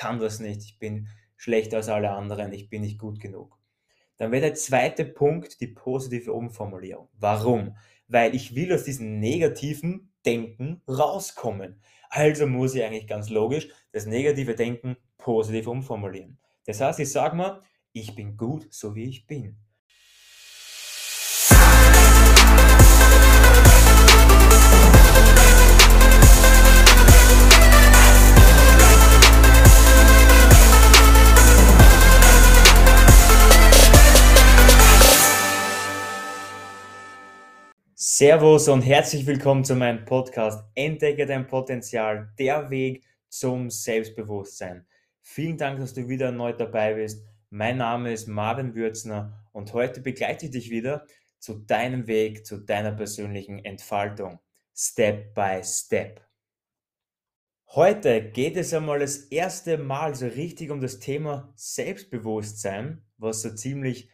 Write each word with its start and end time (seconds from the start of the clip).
kann 0.00 0.18
das 0.18 0.40
nicht, 0.40 0.62
ich 0.62 0.78
bin 0.78 1.08
schlechter 1.36 1.76
als 1.76 1.90
alle 1.90 2.12
anderen, 2.12 2.54
ich 2.54 2.70
bin 2.70 2.80
nicht 2.80 2.98
gut 2.98 3.20
genug. 3.20 3.58
Dann 4.16 4.32
wäre 4.32 4.46
der 4.46 4.54
zweite 4.54 5.04
Punkt 5.04 5.60
die 5.60 5.66
positive 5.66 6.32
Umformulierung. 6.32 7.10
Warum? 7.18 7.76
Weil 8.08 8.34
ich 8.34 8.54
will 8.54 8.72
aus 8.72 8.84
diesem 8.84 9.20
negativen 9.20 10.10
Denken 10.24 10.80
rauskommen. 10.88 11.82
Also 12.08 12.46
muss 12.46 12.74
ich 12.74 12.82
eigentlich 12.82 13.08
ganz 13.08 13.28
logisch 13.28 13.68
das 13.92 14.06
negative 14.06 14.54
Denken 14.54 14.96
positiv 15.18 15.66
umformulieren. 15.66 16.38
Das 16.64 16.80
heißt, 16.80 16.98
ich 17.00 17.12
sage 17.12 17.36
mal, 17.36 17.60
ich 17.92 18.14
bin 18.14 18.38
gut, 18.38 18.68
so 18.70 18.94
wie 18.94 19.04
ich 19.04 19.26
bin. 19.26 19.58
Servus 38.20 38.68
und 38.68 38.82
herzlich 38.82 39.24
willkommen 39.24 39.64
zu 39.64 39.74
meinem 39.74 40.04
Podcast 40.04 40.62
Entdecke 40.74 41.24
dein 41.24 41.46
Potenzial, 41.46 42.30
der 42.38 42.68
Weg 42.68 43.02
zum 43.30 43.70
Selbstbewusstsein. 43.70 44.86
Vielen 45.22 45.56
Dank, 45.56 45.80
dass 45.80 45.94
du 45.94 46.06
wieder 46.06 46.30
neu 46.30 46.52
dabei 46.52 46.92
bist. 46.92 47.24
Mein 47.48 47.78
Name 47.78 48.12
ist 48.12 48.28
Marvin 48.28 48.74
Würzner 48.74 49.48
und 49.52 49.72
heute 49.72 50.02
begleite 50.02 50.44
ich 50.44 50.52
dich 50.52 50.68
wieder 50.68 51.06
zu 51.38 51.60
deinem 51.60 52.06
Weg, 52.08 52.44
zu 52.44 52.58
deiner 52.58 52.92
persönlichen 52.92 53.64
Entfaltung. 53.64 54.38
Step 54.76 55.34
by 55.34 55.62
Step. 55.64 56.20
Heute 57.68 58.22
geht 58.32 58.58
es 58.58 58.74
einmal 58.74 58.98
das 58.98 59.16
erste 59.16 59.78
Mal 59.78 60.14
so 60.14 60.26
richtig 60.26 60.70
um 60.70 60.82
das 60.82 60.98
Thema 60.98 61.54
Selbstbewusstsein, 61.56 63.02
was 63.16 63.40
so 63.40 63.48
ziemlich 63.54 64.10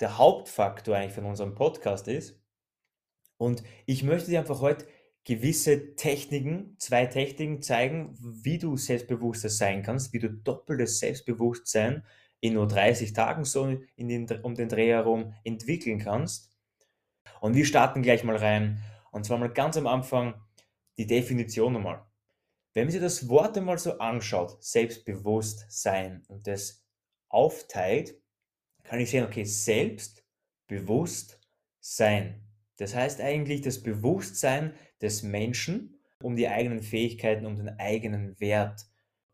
der 0.00 0.18
Hauptfaktor 0.18 0.94
eigentlich 0.94 1.14
von 1.14 1.24
unserem 1.24 1.54
Podcast 1.54 2.06
ist. 2.06 2.43
Und 3.36 3.62
ich 3.86 4.02
möchte 4.02 4.30
dir 4.30 4.40
einfach 4.40 4.60
heute 4.60 4.86
gewisse 5.24 5.96
Techniken, 5.96 6.76
zwei 6.78 7.06
Techniken 7.06 7.62
zeigen, 7.62 8.14
wie 8.20 8.58
du 8.58 8.76
selbstbewusster 8.76 9.48
sein 9.48 9.82
kannst, 9.82 10.12
wie 10.12 10.18
du 10.18 10.30
doppeltes 10.30 10.98
Selbstbewusstsein 10.98 12.04
in 12.40 12.54
nur 12.54 12.68
30 12.68 13.14
Tagen 13.14 13.44
so 13.44 13.78
in 13.96 14.08
den, 14.08 14.30
um 14.42 14.54
den 14.54 14.68
Dreh 14.68 14.88
herum 14.88 15.32
entwickeln 15.44 15.98
kannst. 15.98 16.52
Und 17.40 17.54
wir 17.54 17.64
starten 17.64 18.02
gleich 18.02 18.22
mal 18.22 18.36
rein. 18.36 18.82
Und 19.12 19.24
zwar 19.24 19.38
mal 19.38 19.48
ganz 19.48 19.76
am 19.76 19.86
Anfang 19.86 20.34
die 20.98 21.06
Definition 21.06 21.72
nochmal. 21.72 22.04
Wenn 22.74 22.84
man 22.86 22.92
sich 22.92 23.00
das 23.00 23.28
Wort 23.28 23.56
einmal 23.56 23.78
so 23.78 23.98
anschaut, 23.98 24.62
Selbstbewusstsein 24.62 26.24
und 26.28 26.46
das 26.46 26.84
aufteilt, 27.28 28.20
kann 28.82 29.00
ich 29.00 29.10
sehen, 29.10 29.24
okay, 29.24 29.44
selbstbewusst 29.44 31.40
sein. 31.80 32.43
Das 32.76 32.94
heißt 32.94 33.20
eigentlich 33.20 33.60
das 33.62 33.82
Bewusstsein 33.82 34.74
des 35.00 35.22
Menschen 35.22 36.00
um 36.22 36.36
die 36.36 36.48
eigenen 36.48 36.82
Fähigkeiten, 36.82 37.46
um 37.46 37.56
den 37.56 37.68
eigenen 37.78 38.38
Wert, 38.40 38.80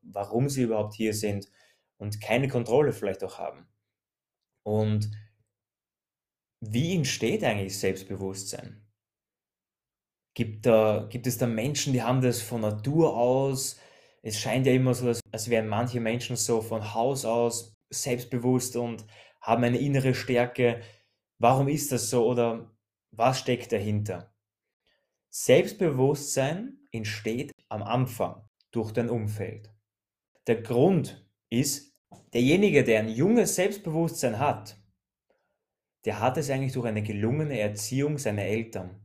warum 0.02 0.48
sie 0.48 0.62
überhaupt 0.62 0.94
hier 0.94 1.14
sind 1.14 1.50
und 1.98 2.20
keine 2.20 2.48
Kontrolle 2.48 2.92
vielleicht 2.92 3.22
auch 3.22 3.38
haben. 3.38 3.68
Und 4.62 5.10
wie 6.60 6.94
entsteht 6.94 7.44
eigentlich 7.44 7.78
Selbstbewusstsein? 7.78 8.86
Gibt, 10.34 10.66
da, 10.66 11.06
gibt 11.10 11.26
es 11.26 11.38
da 11.38 11.46
Menschen, 11.46 11.92
die 11.92 12.02
haben 12.02 12.20
das 12.20 12.42
von 12.42 12.60
Natur 12.60 13.16
aus? 13.16 13.78
Es 14.22 14.38
scheint 14.38 14.66
ja 14.66 14.72
immer 14.72 14.94
so, 14.94 15.06
als, 15.08 15.20
als 15.32 15.48
wären 15.48 15.68
manche 15.68 16.00
Menschen 16.00 16.36
so 16.36 16.60
von 16.60 16.94
Haus 16.94 17.24
aus 17.24 17.76
selbstbewusst 17.90 18.76
und 18.76 19.06
haben 19.40 19.64
eine 19.64 19.78
innere 19.78 20.14
Stärke. 20.14 20.82
Warum 21.38 21.68
ist 21.68 21.90
das 21.92 22.10
so? 22.10 22.26
Oder 22.26 22.70
was 23.10 23.38
steckt 23.38 23.72
dahinter? 23.72 24.32
Selbstbewusstsein 25.30 26.78
entsteht 26.92 27.52
am 27.68 27.82
Anfang 27.82 28.42
durch 28.70 28.92
dein 28.92 29.10
Umfeld. 29.10 29.72
Der 30.46 30.62
Grund 30.62 31.24
ist, 31.50 31.96
derjenige, 32.32 32.82
der 32.82 33.00
ein 33.00 33.08
junges 33.08 33.54
Selbstbewusstsein 33.54 34.38
hat, 34.38 34.76
der 36.04 36.20
hat 36.20 36.38
es 36.38 36.50
eigentlich 36.50 36.72
durch 36.72 36.86
eine 36.86 37.02
gelungene 37.02 37.60
Erziehung 37.60 38.18
seiner 38.18 38.42
Eltern. 38.42 39.00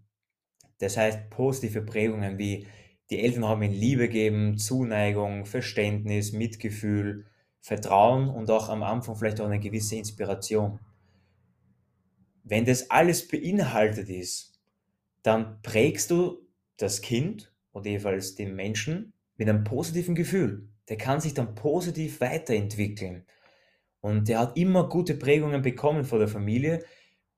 Das 0.78 0.98
heißt, 0.98 1.30
positive 1.30 1.82
Prägungen 1.82 2.38
wie 2.38 2.68
die 3.10 3.20
Eltern 3.20 3.46
haben 3.46 3.62
ihm 3.62 3.72
Liebe 3.72 4.08
gegeben, 4.08 4.58
Zuneigung, 4.58 5.46
Verständnis, 5.46 6.32
Mitgefühl, 6.32 7.28
Vertrauen 7.60 8.30
und 8.30 8.50
auch 8.50 8.70
am 8.70 8.82
Anfang 8.82 9.16
vielleicht 9.16 9.42
auch 9.42 9.46
eine 9.46 9.60
gewisse 9.60 9.96
Inspiration. 9.96 10.80
Wenn 12.48 12.64
das 12.64 12.92
alles 12.92 13.28
beinhaltet 13.28 14.08
ist, 14.08 14.54
dann 15.24 15.64
prägst 15.64 16.12
du 16.12 16.48
das 16.78 17.02
Kind 17.02 17.52
oder 17.74 17.90
jeweils 17.90 18.36
den 18.36 18.56
Menschen 18.56 19.14
mit 19.36 19.50
einem 19.50 19.64
positiven 19.64 20.14
Gefühl. 20.14 20.70
Der 20.88 20.98
kann 20.98 21.20
sich 21.20 21.34
dann 21.34 21.56
positiv 21.56 22.22
weiterentwickeln. 22.22 23.26
Und 24.00 24.30
der 24.30 24.38
hat 24.38 24.58
immer 24.58 24.88
gute 24.88 25.16
Prägungen 25.16 25.64
bekommen 25.64 26.06
von 26.06 26.20
der 26.20 26.28
Familie, 26.28 26.86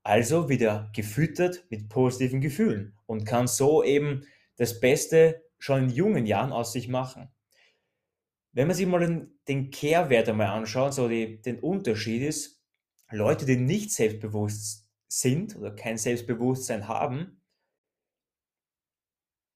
also 0.04 0.50
wieder 0.50 0.92
gefüttert 0.94 1.66
mit 1.70 1.88
positiven 1.88 2.42
Gefühlen 2.42 2.94
und 3.06 3.24
kann 3.24 3.48
so 3.48 3.86
eben 3.86 4.26
das 4.58 4.82
Beste 4.82 5.42
schon 5.58 5.84
in 5.86 5.90
jungen 5.90 6.26
Jahren 6.26 6.52
aus 6.52 6.74
sich 6.74 6.90
machen. 6.90 7.30
Wenn 8.52 8.68
man 8.68 8.76
sich 8.76 8.86
mal 8.86 9.00
den, 9.00 9.40
den 9.48 9.72
Kehrwert 9.72 10.28
einmal 10.28 10.48
anschaut, 10.48 10.94
so 10.94 11.08
die, 11.08 11.42
den 11.42 11.60
Unterschied 11.60 12.24
ist, 12.24 12.62
Leute, 13.10 13.46
die 13.46 13.56
nicht 13.56 13.94
selbstbewusst 13.94 14.87
sind 15.10 15.56
oder 15.56 15.76
kein 15.76 15.98
Selbstbewusstsein 15.98 16.88
haben, 16.88 17.42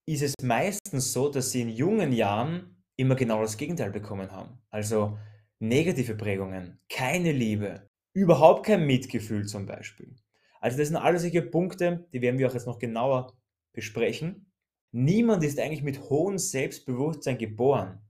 ist 0.07 0.21
es 0.21 0.33
meistens 0.41 1.13
so, 1.13 1.29
dass 1.29 1.51
sie 1.51 1.61
in 1.61 1.69
jungen 1.69 2.11
Jahren 2.11 2.83
immer 2.95 3.15
genau 3.15 3.41
das 3.41 3.57
Gegenteil 3.57 3.91
bekommen 3.91 4.31
haben. 4.31 4.61
Also 4.69 5.17
negative 5.59 6.15
Prägungen, 6.15 6.79
keine 6.89 7.31
Liebe, 7.31 7.89
überhaupt 8.13 8.65
kein 8.65 8.85
Mitgefühl 8.85 9.45
zum 9.45 9.65
Beispiel. 9.65 10.15
Also 10.59 10.77
das 10.77 10.89
sind 10.89 10.97
alles 10.97 11.21
solche 11.21 11.41
Punkte, 11.41 12.07
die 12.13 12.21
werden 12.21 12.37
wir 12.37 12.47
auch 12.47 12.53
jetzt 12.53 12.67
noch 12.67 12.79
genauer 12.79 13.33
besprechen. 13.73 14.51
Niemand 14.91 15.43
ist 15.43 15.59
eigentlich 15.59 15.83
mit 15.83 16.09
hohem 16.09 16.37
Selbstbewusstsein 16.37 17.37
geboren. 17.37 18.01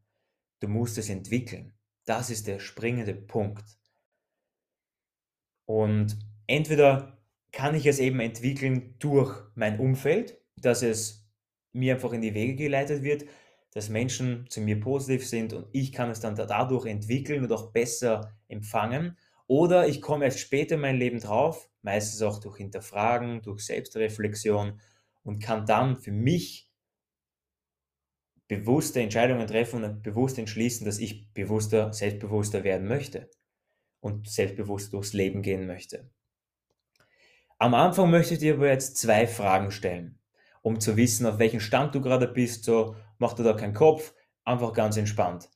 Du 0.60 0.68
musst 0.68 0.98
es 0.98 1.10
entwickeln. 1.10 1.74
Das 2.06 2.30
ist 2.30 2.48
der 2.48 2.60
springende 2.60 3.14
Punkt. 3.14 3.78
Und 5.66 6.18
entweder 6.48 7.21
kann 7.52 7.76
ich 7.76 7.86
es 7.86 8.00
eben 8.00 8.20
entwickeln 8.20 8.96
durch 9.00 9.36
mein 9.56 9.80
Umfeld, 9.80 10.40
dass 10.56 10.84
es 10.84 11.30
mir 11.74 11.96
einfach 11.96 12.14
in 12.14 12.22
die 12.22 12.34
Wege 12.34 12.56
geleitet 12.56 13.04
wird, 13.04 13.26
dass 13.74 13.90
Menschen 13.90 14.46
zu 14.50 14.62
mir 14.62 14.80
positiv 14.80 15.28
sind 15.28 15.54
und 15.54 15.68
ich 15.72 15.92
kann 15.92 16.10
es 16.10 16.20
dann 16.20 16.36
dadurch 16.36 16.86
entwickeln 16.86 17.44
und 17.44 17.52
auch 17.52 17.72
besser 17.72 18.38
empfangen. 18.48 19.18
Oder 19.48 19.88
ich 19.88 20.02
komme 20.02 20.26
erst 20.26 20.40
später 20.40 20.76
in 20.76 20.82
mein 20.82 20.98
Leben 20.98 21.20
drauf, 21.20 21.70
meistens 21.82 22.22
auch 22.22 22.40
durch 22.40 22.58
Hinterfragen, 22.58 23.42
durch 23.42 23.62
Selbstreflexion 23.66 24.80
und 25.24 25.40
kann 25.40 25.66
dann 25.66 25.98
für 25.98 26.12
mich 26.12 26.70
bewusste 28.48 29.02
Entscheidungen 29.02 29.48
treffen 29.48 29.84
und 29.84 30.04
bewusst 30.04 30.38
entschließen, 30.38 30.86
dass 30.86 31.00
ich 31.00 31.34
bewusster, 31.34 31.94
selbstbewusster 31.94 32.64
werden 32.66 32.88
möchte 32.88 33.30
und 34.02 34.30
selbstbewusst 34.30 34.92
durchs 34.94 35.14
Leben 35.14 35.42
gehen 35.42 35.68
möchte. 35.68 36.10
Am 37.62 37.76
Anfang 37.76 38.10
möchte 38.10 38.34
ich 38.34 38.40
dir 38.40 38.56
aber 38.56 38.70
jetzt 38.70 38.98
zwei 38.98 39.28
Fragen 39.28 39.70
stellen, 39.70 40.18
um 40.64 40.80
zu 40.80 40.98
wissen, 40.98 41.28
auf 41.28 41.38
welchem 41.38 41.60
Stand 41.60 41.94
du 41.94 42.02
gerade 42.02 42.28
bist. 42.28 42.64
So, 42.64 42.96
mach 43.20 43.34
dir 43.34 43.44
da 43.44 43.54
keinen 43.54 43.76
Kopf, 43.76 44.16
einfach 44.44 44.74
ganz 44.74 44.98
entspannt. 44.98 45.48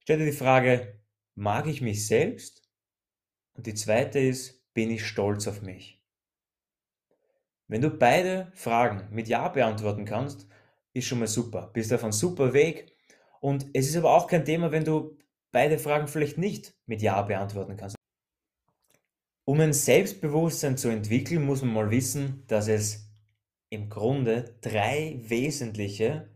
Stell 0.00 0.18
dir 0.18 0.26
die 0.26 0.32
Frage, 0.32 1.00
mag 1.36 1.66
ich 1.66 1.80
mich 1.80 2.06
selbst? 2.06 2.68
Und 3.54 3.66
die 3.66 3.72
zweite 3.72 4.18
ist, 4.18 4.62
bin 4.74 4.90
ich 4.90 5.06
stolz 5.06 5.48
auf 5.48 5.62
mich? 5.62 6.04
Wenn 7.66 7.80
du 7.80 7.88
beide 7.88 8.52
Fragen 8.52 9.08
mit 9.10 9.26
Ja 9.26 9.48
beantworten 9.48 10.04
kannst, 10.04 10.46
ist 10.92 11.06
schon 11.06 11.18
mal 11.18 11.28
super. 11.28 11.70
Bist 11.72 11.90
auf 11.94 12.02
einem 12.02 12.12
super 12.12 12.52
Weg. 12.52 12.94
Und 13.40 13.64
es 13.72 13.88
ist 13.88 13.96
aber 13.96 14.12
auch 14.12 14.26
kein 14.26 14.44
Thema, 14.44 14.70
wenn 14.70 14.84
du 14.84 15.16
beide 15.50 15.78
Fragen 15.78 16.08
vielleicht 16.08 16.36
nicht 16.36 16.74
mit 16.84 17.00
Ja 17.00 17.22
beantworten 17.22 17.78
kannst. 17.78 17.97
Um 19.48 19.60
ein 19.60 19.72
Selbstbewusstsein 19.72 20.76
zu 20.76 20.90
entwickeln, 20.90 21.42
muss 21.42 21.62
man 21.62 21.72
mal 21.72 21.90
wissen, 21.90 22.44
dass 22.48 22.68
es 22.68 23.10
im 23.70 23.88
Grunde 23.88 24.58
drei 24.60 25.22
wesentliche 25.22 26.28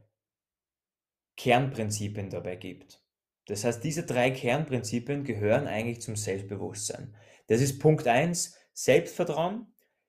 Kernprinzipien 1.36 2.30
dabei 2.30 2.56
gibt. 2.56 3.04
Das 3.44 3.64
heißt, 3.64 3.84
diese 3.84 4.06
drei 4.06 4.30
Kernprinzipien 4.30 5.24
gehören 5.24 5.66
eigentlich 5.66 6.00
zum 6.00 6.16
Selbstbewusstsein. 6.16 7.14
Das 7.48 7.60
ist 7.60 7.80
Punkt 7.80 8.06
1, 8.06 8.56
Selbstvertrauen, 8.72 9.66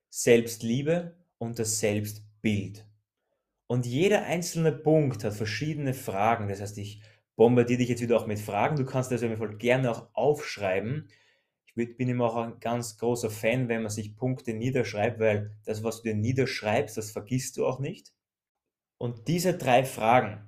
Selbstliebe 0.09 1.17
und 1.39 1.59
das 1.59 1.79
Selbstbild. 1.81 2.87
Und 3.67 3.85
jeder 3.85 4.23
einzelne 4.23 4.71
Punkt 4.71 5.25
hat 5.25 5.33
verschiedene 5.33 5.93
Fragen. 5.93 6.47
Das 6.47 6.61
heißt, 6.61 6.77
ich 6.77 7.01
bombardiere 7.35 7.79
dich 7.79 7.89
jetzt 7.89 8.01
wieder 8.01 8.15
auch 8.15 8.27
mit 8.27 8.39
Fragen. 8.39 8.77
Du 8.77 8.85
kannst 8.85 9.11
das 9.11 9.19
Fall 9.19 9.57
gerne 9.57 9.91
auch 9.91 10.07
aufschreiben. 10.13 11.09
Ich 11.75 11.97
bin 11.97 12.09
immer 12.09 12.25
auch 12.25 12.35
ein 12.35 12.59
ganz 12.59 12.97
großer 12.97 13.29
Fan, 13.29 13.67
wenn 13.67 13.81
man 13.81 13.91
sich 13.91 14.15
Punkte 14.15 14.53
niederschreibt, 14.53 15.19
weil 15.19 15.55
das, 15.65 15.83
was 15.83 16.01
du 16.01 16.09
dir 16.09 16.15
niederschreibst, 16.15 16.97
das 16.97 17.11
vergisst 17.11 17.57
du 17.57 17.65
auch 17.65 17.79
nicht. 17.79 18.13
Und 18.97 19.27
diese 19.27 19.57
drei 19.57 19.83
Fragen, 19.83 20.47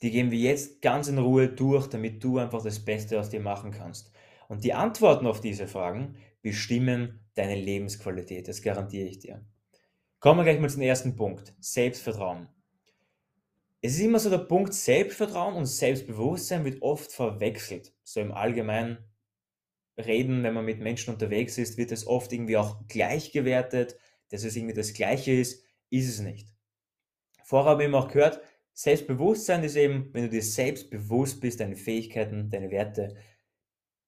die 0.00 0.10
gehen 0.10 0.30
wir 0.30 0.38
jetzt 0.38 0.80
ganz 0.80 1.08
in 1.08 1.18
Ruhe 1.18 1.48
durch, 1.48 1.88
damit 1.88 2.22
du 2.22 2.38
einfach 2.38 2.62
das 2.62 2.84
Beste 2.84 3.18
aus 3.18 3.30
dir 3.30 3.40
machen 3.40 3.72
kannst. 3.72 4.12
Und 4.48 4.62
die 4.64 4.72
Antworten 4.72 5.26
auf 5.26 5.40
diese 5.40 5.66
Fragen 5.66 6.16
bestimmen 6.40 7.28
deine 7.34 7.56
Lebensqualität, 7.56 8.48
das 8.48 8.62
garantiere 8.62 9.08
ich 9.08 9.18
dir. 9.18 9.44
Kommen 10.20 10.40
wir 10.40 10.44
gleich 10.44 10.60
mal 10.60 10.70
zum 10.70 10.82
ersten 10.82 11.16
Punkt, 11.16 11.54
Selbstvertrauen. 11.60 12.48
Es 13.80 13.94
ist 13.94 14.00
immer 14.00 14.18
so 14.18 14.30
der 14.30 14.38
Punkt, 14.38 14.74
Selbstvertrauen 14.74 15.54
und 15.54 15.66
Selbstbewusstsein 15.66 16.64
wird 16.64 16.82
oft 16.82 17.12
verwechselt. 17.12 17.92
So 18.02 18.20
im 18.20 18.32
Allgemeinen 18.32 18.98
reden, 19.98 20.42
wenn 20.42 20.54
man 20.54 20.64
mit 20.64 20.80
Menschen 20.80 21.12
unterwegs 21.12 21.58
ist, 21.58 21.76
wird 21.76 21.92
es 21.92 22.06
oft 22.06 22.32
irgendwie 22.32 22.56
auch 22.56 22.86
gleich 22.86 23.32
gewertet, 23.32 23.96
dass 24.30 24.44
es 24.44 24.56
irgendwie 24.56 24.74
das 24.74 24.92
Gleiche 24.92 25.32
ist, 25.32 25.64
ist 25.90 26.08
es 26.08 26.20
nicht. 26.20 26.48
Vorher 27.44 27.72
haben 27.72 27.78
wir 27.78 27.86
eben 27.86 27.94
auch 27.94 28.08
gehört, 28.08 28.40
Selbstbewusstsein 28.74 29.64
ist 29.64 29.74
eben, 29.74 30.12
wenn 30.14 30.24
du 30.24 30.30
dir 30.30 30.42
selbst 30.42 30.90
bewusst 30.90 31.40
bist, 31.40 31.58
deine 31.58 31.74
Fähigkeiten, 31.74 32.48
deine 32.48 32.70
Werte, 32.70 33.16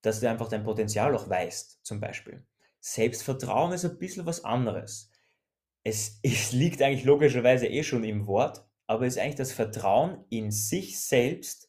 dass 0.03 0.21
du 0.21 0.31
einfach 0.31 0.49
dein 0.49 0.63
Potenzial 0.63 1.15
auch 1.15 1.29
weißt, 1.29 1.81
zum 1.83 2.01
Beispiel. 2.01 2.47
Selbstvertrauen 2.79 3.73
ist 3.73 3.85
ein 3.85 3.99
bisschen 3.99 4.27
was 4.27 4.45
anderes. 4.45 5.11
Es, 5.83 6.21
es 6.23 6.53
liegt 6.53 6.83
eigentlich 6.83 7.05
logischerweise 7.05 7.67
eh 7.67 7.83
schon 7.83 8.05
im 8.05 8.27
Wort, 8.27 8.65
aber 8.87 9.07
es 9.07 9.17
ist 9.17 9.23
eigentlich 9.23 9.35
das 9.37 9.53
Vertrauen 9.53 10.25
in 10.29 10.53
sich 10.53 11.01
selbst, 11.01 11.69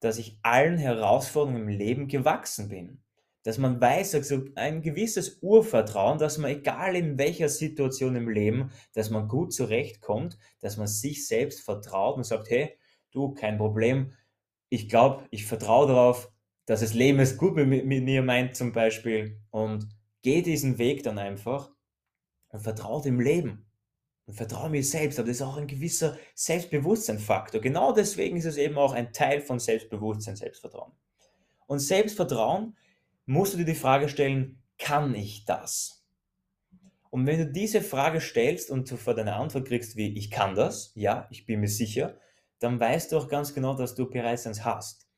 dass 0.00 0.18
ich 0.18 0.38
allen 0.42 0.76
Herausforderungen 0.76 1.62
im 1.62 1.68
Leben 1.68 2.08
gewachsen 2.08 2.68
bin 2.68 3.03
dass 3.44 3.58
man 3.58 3.80
weiß, 3.80 4.14
also 4.16 4.42
ein 4.56 4.82
gewisses 4.82 5.38
Urvertrauen, 5.42 6.18
dass 6.18 6.38
man 6.38 6.50
egal 6.50 6.96
in 6.96 7.18
welcher 7.18 7.48
Situation 7.48 8.16
im 8.16 8.28
Leben, 8.28 8.70
dass 8.94 9.10
man 9.10 9.28
gut 9.28 9.52
zurechtkommt, 9.52 10.38
dass 10.60 10.78
man 10.78 10.88
sich 10.88 11.26
selbst 11.28 11.60
vertraut 11.60 12.16
und 12.16 12.24
sagt, 12.24 12.50
hey, 12.50 12.76
du, 13.12 13.34
kein 13.34 13.58
Problem, 13.58 14.12
ich 14.70 14.88
glaube, 14.88 15.24
ich 15.30 15.44
vertraue 15.44 15.86
darauf, 15.86 16.32
dass 16.66 16.80
das 16.80 16.94
Leben 16.94 17.20
es 17.20 17.36
gut 17.36 17.54
mit, 17.54 17.84
mit 17.84 18.02
mir 18.02 18.22
meint 18.22 18.56
zum 18.56 18.72
Beispiel 18.72 19.38
und 19.50 19.88
gehe 20.22 20.42
diesen 20.42 20.78
Weg 20.78 21.02
dann 21.02 21.18
einfach 21.18 21.70
und 22.48 22.60
vertraue 22.60 23.02
dem 23.02 23.20
Leben 23.20 23.66
und 24.24 24.34
vertraue 24.34 24.70
mir 24.70 24.82
selbst, 24.82 25.18
aber 25.18 25.28
das 25.28 25.36
ist 25.36 25.42
auch 25.42 25.58
ein 25.58 25.66
gewisser 25.66 26.16
Selbstbewusstseinsfaktor. 26.34 27.60
Genau 27.60 27.92
deswegen 27.92 28.38
ist 28.38 28.46
es 28.46 28.56
eben 28.56 28.78
auch 28.78 28.94
ein 28.94 29.12
Teil 29.12 29.42
von 29.42 29.58
Selbstbewusstsein, 29.58 30.36
Selbstvertrauen. 30.36 30.92
Und 31.66 31.80
Selbstvertrauen 31.80 32.74
musst 33.26 33.54
du 33.54 33.58
dir 33.58 33.64
die 33.64 33.74
Frage 33.74 34.08
stellen, 34.08 34.62
kann 34.78 35.14
ich 35.14 35.44
das? 35.44 36.04
Und 37.10 37.26
wenn 37.26 37.38
du 37.38 37.52
diese 37.52 37.80
Frage 37.80 38.20
stellst 38.20 38.70
und 38.70 38.88
sofort 38.88 39.18
eine 39.18 39.36
Antwort 39.36 39.68
kriegst 39.68 39.96
wie, 39.96 40.16
ich 40.18 40.30
kann 40.30 40.56
das, 40.56 40.92
ja, 40.96 41.28
ich 41.30 41.46
bin 41.46 41.60
mir 41.60 41.68
sicher, 41.68 42.18
dann 42.58 42.80
weißt 42.80 43.12
du 43.12 43.18
auch 43.18 43.28
ganz 43.28 43.54
genau, 43.54 43.74
dass 43.74 43.94
du 43.94 44.10
bereits 44.10 44.46
eins 44.46 44.64
hast. 44.64 45.08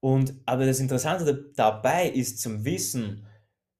Und, 0.00 0.34
aber 0.44 0.66
das 0.66 0.80
Interessante 0.80 1.52
dabei 1.56 2.08
ist 2.08 2.40
zum 2.40 2.64
Wissen, 2.64 3.26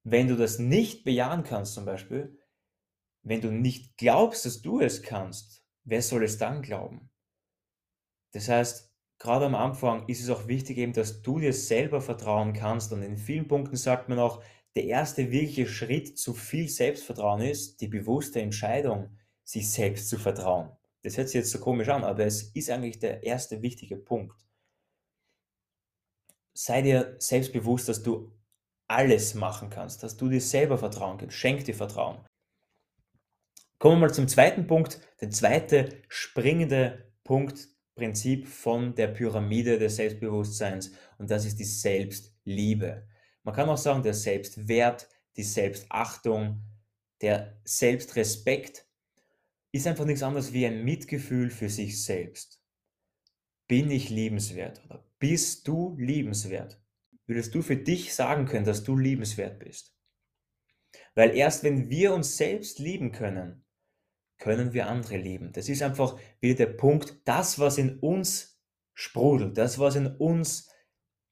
wenn 0.03 0.29
du 0.29 0.37
das 0.37 0.59
nicht 0.59 1.05
bejahen 1.05 1.45
kannst 1.45 1.75
zum 1.75 1.85
Beispiel, 1.85 2.39
wenn 3.23 3.41
du 3.41 3.51
nicht 3.51 3.97
glaubst, 3.99 4.47
dass 4.47 4.63
du 4.63 4.81
es 4.81 5.03
kannst, 5.03 5.63
wer 5.85 6.03
soll 6.03 6.25
es 6.25 6.39
dann 6.39 6.63
glauben? 6.63 7.11
Das 8.33 8.49
heißt, 8.49 8.88
gerade 9.19 9.47
am 9.47 9.55
Anfang 9.55 10.07
ist 10.09 10.23
es 10.23 10.31
auch 10.31 10.47
wichtig 10.47 10.79
eben, 10.79 10.93
dass 10.93 11.23
du 11.23 11.39
dir 11.39 11.53
selber 11.53 12.01
vertrauen 12.01 12.53
kannst. 12.53 12.93
Und 12.93 13.03
in 13.03 13.17
vielen 13.17 13.49
Punkten 13.49 13.77
sagt 13.77 14.09
man 14.09 14.19
auch, 14.19 14.43
der 14.75 14.85
erste 14.85 15.31
wirkliche 15.31 15.67
Schritt 15.67 16.19
zu 16.19 16.35
viel 16.35 16.69
Selbstvertrauen 16.69 17.41
ist 17.41 17.81
die 17.81 17.89
bewusste 17.89 18.41
Entscheidung, 18.41 19.17
sich 19.45 19.71
selbst 19.71 20.09
zu 20.09 20.19
vertrauen. 20.19 20.71
Das 21.03 21.17
hört 21.17 21.29
sich 21.29 21.37
jetzt 21.37 21.51
so 21.51 21.59
komisch 21.59 21.89
an, 21.89 22.05
aber 22.05 22.25
es 22.25 22.55
ist 22.55 22.71
eigentlich 22.71 22.99
der 22.99 23.23
erste 23.23 23.63
wichtige 23.63 23.97
Punkt. 23.97 24.37
Sei 26.55 26.83
dir 26.83 27.17
selbstbewusst, 27.19 27.89
dass 27.89 28.03
du 28.03 28.33
alles 28.89 29.35
machen 29.35 29.71
kannst, 29.71 30.03
dass 30.03 30.17
du 30.17 30.29
dir 30.29 30.41
selber 30.41 30.79
vertrauen 30.79 31.19
kannst. 31.19 31.37
Schenk 31.37 31.65
dir 31.65 31.75
Vertrauen. 31.75 32.25
Kommen 33.79 33.97
wir 33.97 34.09
mal 34.09 34.15
zum 34.15 34.27
zweiten 34.27 34.67
Punkt. 34.67 35.01
Der 35.21 35.31
zweite 35.31 36.03
springende 36.09 37.13
Punkt, 37.23 37.69
Prinzip 37.99 38.47
von 38.47 38.95
der 38.95 39.09
Pyramide 39.09 39.77
des 39.77 39.97
Selbstbewusstseins 39.97 40.93
und 41.19 41.31
das 41.33 41.45
ist 41.45 41.59
die 41.59 41.65
Selbstliebe. 41.65 43.09
Man 43.43 43.55
kann 43.55 43.69
auch 43.69 43.77
sagen, 43.77 44.05
der 44.05 44.15
Selbstwert, 44.15 45.09
die 45.37 45.43
Selbstachtung, 45.43 46.63
der 47.21 47.61
Selbstrespekt 47.65 48.87
ist 49.73 49.89
einfach 49.89 50.05
nichts 50.05 50.23
anderes 50.23 50.53
wie 50.53 50.65
ein 50.65 50.85
Mitgefühl 50.85 51.51
für 51.51 51.69
sich 51.69 52.05
selbst. 52.05 52.63
Bin 53.67 53.91
ich 53.91 54.11
liebenswert 54.11 54.81
oder 54.85 55.05
bist 55.19 55.67
du 55.67 55.97
liebenswert? 55.99 56.81
Würdest 57.27 57.53
du 57.53 57.63
für 57.63 57.77
dich 57.77 58.15
sagen 58.15 58.47
können, 58.47 58.65
dass 58.65 58.85
du 58.85 58.97
liebenswert 58.97 59.59
bist? 59.59 59.93
Weil 61.17 61.37
erst 61.37 61.65
wenn 61.65 61.91
wir 61.91 62.15
uns 62.15 62.37
selbst 62.37 62.79
lieben 62.79 63.11
können, 63.11 63.65
können 64.39 64.73
wir 64.73 64.89
andere 64.89 65.17
lieben. 65.17 65.53
Das 65.53 65.69
ist 65.69 65.83
einfach 65.83 66.19
wieder 66.41 66.67
der 66.67 66.73
Punkt, 66.73 67.21
das, 67.25 67.59
was 67.59 67.79
in 67.79 67.99
uns 67.99 68.61
sprudelt, 68.95 69.59
das, 69.59 69.79
was 69.79 69.97
in 69.97 70.07
uns 70.07 70.71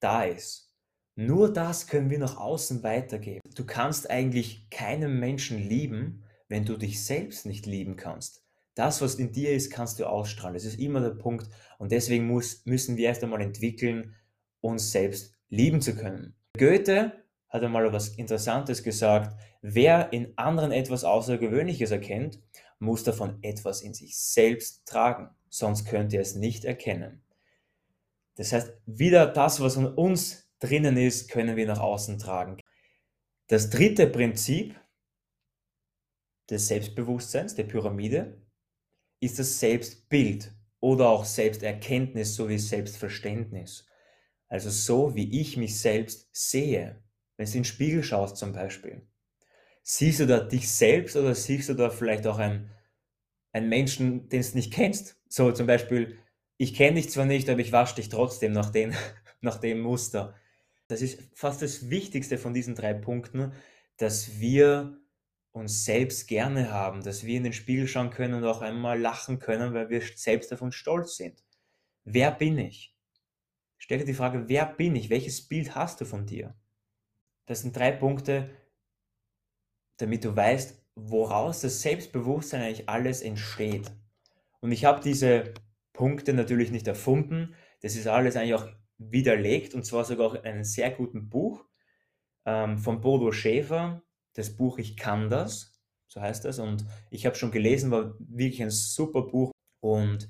da 0.01 0.25
ist. 0.25 0.75
Nur 1.15 1.53
das 1.53 1.87
können 1.87 2.11
wir 2.11 2.19
nach 2.19 2.37
außen 2.37 2.83
weitergeben. 2.83 3.41
Du 3.55 3.65
kannst 3.65 4.11
eigentlich 4.11 4.69
keinen 4.71 5.19
Menschen 5.19 5.59
lieben, 5.59 6.25
wenn 6.49 6.65
du 6.65 6.77
dich 6.77 7.05
selbst 7.05 7.47
nicht 7.47 7.65
lieben 7.65 7.97
kannst. 7.97 8.45
Das, 8.75 9.01
was 9.01 9.15
in 9.15 9.33
dir 9.33 9.53
ist, 9.53 9.71
kannst 9.71 9.99
du 9.99 10.05
ausstrahlen. 10.05 10.55
Das 10.55 10.67
ist 10.67 10.79
immer 10.79 11.01
der 11.01 11.11
Punkt. 11.11 11.49
Und 11.79 11.93
deswegen 11.93 12.27
muss, 12.27 12.67
müssen 12.67 12.99
wir 12.99 13.07
erst 13.07 13.25
einmal 13.25 13.41
entwickeln, 13.41 14.15
uns 14.61 14.93
selbst 14.93 15.35
lieben 15.49 15.81
zu 15.81 15.97
können. 15.97 16.35
Goethe 16.59 17.13
hat 17.49 17.63
einmal 17.63 17.87
etwas 17.87 18.09
Interessantes 18.09 18.83
gesagt. 18.83 19.35
Wer 19.63 20.13
in 20.13 20.37
anderen 20.37 20.73
etwas 20.73 21.05
Außergewöhnliches 21.05 21.91
erkennt, 21.91 22.39
muss 22.79 23.05
davon 23.05 23.39
etwas 23.43 23.83
in 23.83 23.95
sich 23.95 24.19
selbst 24.19 24.87
tragen, 24.87 25.31
sonst 25.49 25.87
könnt 25.87 26.13
ihr 26.13 26.21
es 26.21 26.35
nicht 26.35 26.65
erkennen. 26.65 27.23
Das 28.37 28.53
heißt, 28.53 28.73
wieder 28.87 29.27
das, 29.27 29.61
was 29.61 29.77
in 29.77 29.87
uns 29.87 30.51
drinnen 30.61 30.97
ist, 30.97 31.31
können 31.31 31.57
wir 31.57 31.67
nach 31.67 31.81
außen 31.81 32.19
tragen. 32.19 32.59
Das 33.49 33.71
dritte 33.71 34.07
Prinzip 34.07 34.79
des 36.51 36.69
Selbstbewusstseins, 36.69 37.55
der 37.55 37.65
Pyramide, 37.65 38.41
ist 39.21 39.39
das 39.39 39.59
Selbstbild 39.59 40.53
oder 40.81 41.09
auch 41.09 41.25
Selbsterkenntnis 41.25 42.35
sowie 42.35 42.59
Selbstverständnis. 42.59 43.87
Also 44.49 44.71
so, 44.71 45.15
wie 45.15 45.41
ich 45.41 45.57
mich 45.57 45.81
selbst 45.81 46.29
sehe, 46.33 47.03
wenn 47.37 47.47
du 47.47 47.53
in 47.53 47.59
den 47.59 47.65
Spiegel 47.65 48.03
schaust 48.03 48.37
zum 48.37 48.53
Beispiel. 48.53 49.07
Siehst 49.89 50.19
du 50.19 50.27
da 50.27 50.41
dich 50.41 50.69
selbst 50.69 51.15
oder 51.15 51.33
siehst 51.33 51.69
du 51.69 51.75
da 51.75 51.91
vielleicht 51.91 52.27
auch 52.27 52.39
einen, 52.39 52.73
einen 53.53 53.69
Menschen, 53.69 54.29
den 54.29 54.43
du 54.43 54.49
nicht 54.57 54.73
kennst? 54.73 55.17
So 55.29 55.53
zum 55.53 55.69
Beispiel, 55.69 56.19
ich 56.57 56.75
kenne 56.75 56.97
dich 56.97 57.09
zwar 57.09 57.25
nicht, 57.25 57.49
aber 57.49 57.61
ich 57.61 57.71
wasche 57.71 57.95
dich 57.95 58.09
trotzdem 58.09 58.51
nach, 58.51 58.71
den, 58.71 58.97
nach 59.43 59.59
dem 59.59 59.79
Muster. 59.79 60.35
Das 60.89 61.03
ist 61.03 61.23
fast 61.35 61.63
das 61.63 61.89
Wichtigste 61.89 62.37
von 62.37 62.53
diesen 62.53 62.75
drei 62.75 62.95
Punkten, 62.95 63.53
dass 63.97 64.41
wir 64.41 64.99
uns 65.53 65.85
selbst 65.85 66.27
gerne 66.27 66.73
haben, 66.73 67.05
dass 67.05 67.25
wir 67.25 67.37
in 67.37 67.45
den 67.45 67.53
Spiegel 67.53 67.87
schauen 67.87 68.11
können 68.11 68.35
und 68.35 68.45
auch 68.45 68.63
einmal 68.63 69.01
lachen 69.01 69.39
können, 69.39 69.73
weil 69.73 69.89
wir 69.89 70.03
selbst 70.17 70.51
davon 70.51 70.73
stolz 70.73 71.17
sind. 71.17 71.45
Wer 72.03 72.33
bin 72.33 72.59
ich? 72.59 72.93
Stell 73.79 73.99
dir 73.99 74.05
die 74.05 74.15
Frage, 74.15 74.49
wer 74.49 74.67
bin 74.67 74.97
ich? 74.97 75.11
Welches 75.11 75.47
Bild 75.47 75.77
hast 75.77 76.01
du 76.01 76.07
von 76.07 76.27
dir? 76.27 76.57
Das 77.47 77.61
sind 77.61 77.77
drei 77.77 77.93
Punkte, 77.93 78.51
damit 79.99 80.25
du 80.25 80.35
weißt, 80.35 80.83
woraus 80.95 81.61
das 81.61 81.83
Selbstbewusstsein 81.83 82.63
eigentlich 82.63 82.89
alles 82.89 83.23
entsteht. 83.23 83.93
Und 84.61 84.73
ich 84.73 84.85
habe 84.85 85.03
diese 85.03 85.55
Punkte 85.93 86.33
natürlich 86.33 86.71
nicht 86.71 86.87
erfunden. 86.87 87.55
Das 87.83 87.97
ist 87.97 88.07
alles 88.07 88.37
eigentlich 88.37 88.55
auch 88.55 88.69
widerlegt 88.99 89.75
und 89.75 89.85
zwar 89.85 90.05
sogar 90.05 90.29
auch 90.29 90.35
in 90.35 90.43
einem 90.43 90.65
sehr 90.65 90.91
guten 90.91 91.29
Buch 91.29 91.65
ähm, 92.47 92.79
von 92.79 93.01
Bodo 93.01 93.33
Schäfer, 93.33 94.03
das 94.33 94.57
Buch 94.57 94.79
Ich 94.79 94.97
kann 94.97 95.29
das, 95.29 95.81
so 96.07 96.21
heißt 96.21 96.45
das. 96.45 96.59
Und 96.59 96.87
ich 97.11 97.27
habe 97.27 97.37
schon 97.37 97.51
gelesen, 97.51 97.91
war 97.91 98.15
wirklich 98.19 98.63
ein 98.63 98.71
super 98.71 99.23
Buch. 99.23 99.51
Und 99.81 100.29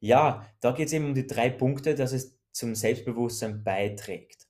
ja, 0.00 0.46
da 0.60 0.72
geht 0.72 0.88
es 0.88 0.92
eben 0.92 1.06
um 1.06 1.14
die 1.14 1.26
drei 1.26 1.50
Punkte, 1.50 1.94
dass 1.94 2.12
es 2.12 2.38
zum 2.52 2.74
Selbstbewusstsein 2.74 3.62
beiträgt. 3.62 4.48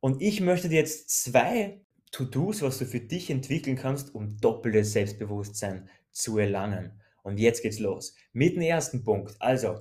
Und 0.00 0.22
ich 0.22 0.40
möchte 0.40 0.68
dir 0.68 0.78
jetzt 0.78 1.10
zwei 1.10 1.80
To-Dos, 2.10 2.62
was 2.62 2.78
du 2.78 2.86
für 2.86 3.00
dich 3.00 3.30
entwickeln 3.30 3.76
kannst, 3.76 4.14
um 4.14 4.36
doppeltes 4.38 4.92
Selbstbewusstsein 4.92 5.88
zu 6.10 6.38
erlangen. 6.38 7.00
Und 7.22 7.38
jetzt 7.38 7.62
geht's 7.62 7.78
los. 7.78 8.14
Mit 8.32 8.56
dem 8.56 8.62
ersten 8.62 9.04
Punkt. 9.04 9.36
Also, 9.40 9.80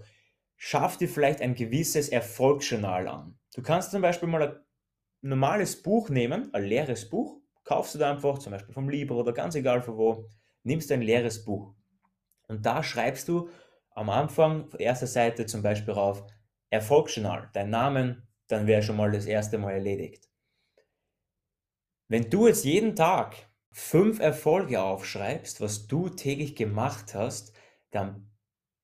schaff 0.55 0.97
dir 0.97 1.07
vielleicht 1.07 1.41
ein 1.41 1.55
gewisses 1.55 2.09
Erfolgsjournal 2.09 3.07
an. 3.07 3.37
Du 3.53 3.61
kannst 3.61 3.91
zum 3.91 4.01
Beispiel 4.01 4.27
mal 4.27 4.43
ein 4.43 4.59
normales 5.21 5.81
Buch 5.81 6.09
nehmen, 6.09 6.53
ein 6.53 6.63
leeres 6.63 7.09
Buch, 7.09 7.39
kaufst 7.63 7.95
du 7.95 7.99
da 7.99 8.11
einfach, 8.11 8.39
zum 8.39 8.51
Beispiel 8.51 8.73
vom 8.73 8.89
Libro 8.89 9.19
oder 9.19 9.33
ganz 9.33 9.55
egal 9.55 9.81
von 9.81 9.97
wo, 9.97 10.29
nimmst 10.63 10.91
ein 10.91 11.01
leeres 11.01 11.43
Buch. 11.43 11.73
Und 12.47 12.65
da 12.65 12.83
schreibst 12.83 13.27
du 13.27 13.49
am 13.91 14.09
Anfang, 14.09 14.69
erster 14.77 15.07
Seite 15.07 15.45
zum 15.45 15.61
Beispiel 15.61 15.93
auf 15.93 16.23
Erfolgsjournal, 16.69 17.49
dein 17.53 17.69
Namen, 17.69 18.27
dann 18.47 18.67
wäre 18.67 18.83
schon 18.83 18.97
mal 18.97 19.11
das 19.11 19.25
erste 19.25 19.57
Mal 19.57 19.73
erledigt. 19.73 20.29
Wenn 22.09 22.29
du 22.29 22.47
jetzt 22.47 22.63
jeden 22.63 22.95
Tag 22.95 23.35
fünf 23.71 24.19
Erfolge 24.19 24.81
aufschreibst, 24.81 25.59
was 25.59 25.87
du 25.87 26.07
täglich 26.07 26.55
gemacht 26.55 27.13
hast, 27.13 27.53
dann 27.91 28.31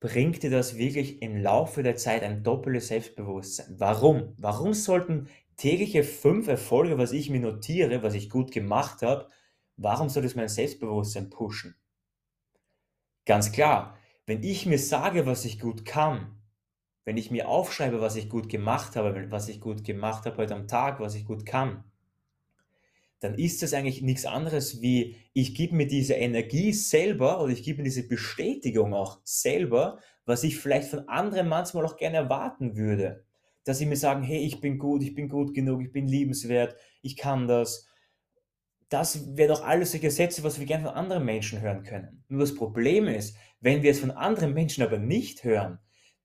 bringt 0.02 0.44
dir 0.44 0.50
das 0.50 0.78
wirklich 0.78 1.22
im 1.22 1.38
Laufe 1.38 1.84
der 1.84 1.96
Zeit 1.96 2.24
ein 2.24 2.44
doppeltes 2.44 2.90
Selbstbewusstsein. 2.90 3.76
Warum? 3.80 4.34
Warum 4.38 4.74
sollten 4.74 5.30
tägliche 5.56 6.04
fünf 6.04 6.50
Erfolge, 6.50 6.98
was 6.98 7.14
ich 7.14 7.30
mir 7.30 7.40
notiere, 7.40 8.04
was 8.04 8.14
ich 8.14 8.30
gut 8.30 8.52
gemacht 8.52 9.02
habe, 9.02 9.30
warum 9.78 10.10
soll 10.10 10.24
das 10.24 10.36
mein 10.36 10.50
Selbstbewusstsein 10.50 11.30
pushen? 11.30 11.78
Ganz 13.26 13.54
klar, 13.54 13.98
wenn 14.26 14.44
ich 14.44 14.66
mir 14.66 14.80
sage, 14.80 15.26
was 15.26 15.46
ich 15.46 15.62
gut 15.62 15.86
kann, 15.86 16.42
wenn 17.06 17.16
ich 17.16 17.32
mir 17.32 17.48
aufschreibe, 17.48 18.02
was 18.02 18.18
ich 18.18 18.30
gut 18.30 18.50
gemacht 18.50 18.98
habe, 18.98 19.32
was 19.32 19.48
ich 19.48 19.62
gut 19.62 19.86
gemacht 19.86 20.26
habe 20.26 20.36
heute 20.36 20.56
am 20.56 20.68
Tag, 20.68 21.00
was 21.00 21.16
ich 21.16 21.24
gut 21.24 21.46
kann, 21.46 21.86
dann 23.24 23.36
ist 23.36 23.62
das 23.62 23.74
eigentlich 23.74 24.02
nichts 24.02 24.26
anderes 24.26 24.82
wie, 24.82 25.16
ich 25.32 25.56
gebe 25.56 25.76
mir 25.76 25.88
diese 25.88 26.14
Energie 26.16 26.74
selber 26.74 27.42
oder 27.42 27.54
ich 27.54 27.64
gebe 27.64 27.78
mir 27.78 27.86
diese 27.86 28.06
Bestätigung 28.06 28.94
auch 28.94 29.22
selber, 29.24 30.00
was 30.26 30.44
ich 30.44 30.58
vielleicht 30.58 30.90
von 30.90 31.08
anderen 31.08 31.48
manchmal 31.48 31.86
auch 31.86 31.96
gerne 31.96 32.18
erwarten 32.18 32.76
würde. 32.76 33.24
Dass 33.64 33.78
sie 33.78 33.86
mir 33.86 33.96
sagen, 33.96 34.24
hey, 34.24 34.40
ich 34.40 34.60
bin 34.60 34.78
gut, 34.78 35.04
ich 35.04 35.16
bin 35.16 35.30
gut 35.30 35.54
genug, 35.54 35.82
ich 35.82 35.94
bin 35.94 36.06
liebenswert, 36.06 36.76
ich 37.02 37.16
kann 37.16 37.48
das. 37.48 37.88
Das 38.90 39.38
wäre 39.38 39.54
doch 39.54 39.64
alles 39.64 39.92
solche 39.92 40.12
Sätze, 40.12 40.44
was 40.44 40.60
wir 40.60 40.66
gerne 40.66 40.84
von 40.84 40.94
anderen 40.94 41.24
Menschen 41.24 41.62
hören 41.62 41.84
können. 41.84 42.26
Nur 42.28 42.42
das 42.42 42.54
Problem 42.54 43.08
ist, 43.08 43.38
wenn 43.62 43.84
wir 43.84 43.92
es 43.92 44.02
von 44.02 44.12
anderen 44.12 44.54
Menschen 44.54 44.84
aber 44.84 44.98
nicht 45.00 45.46
hören, 45.46 45.80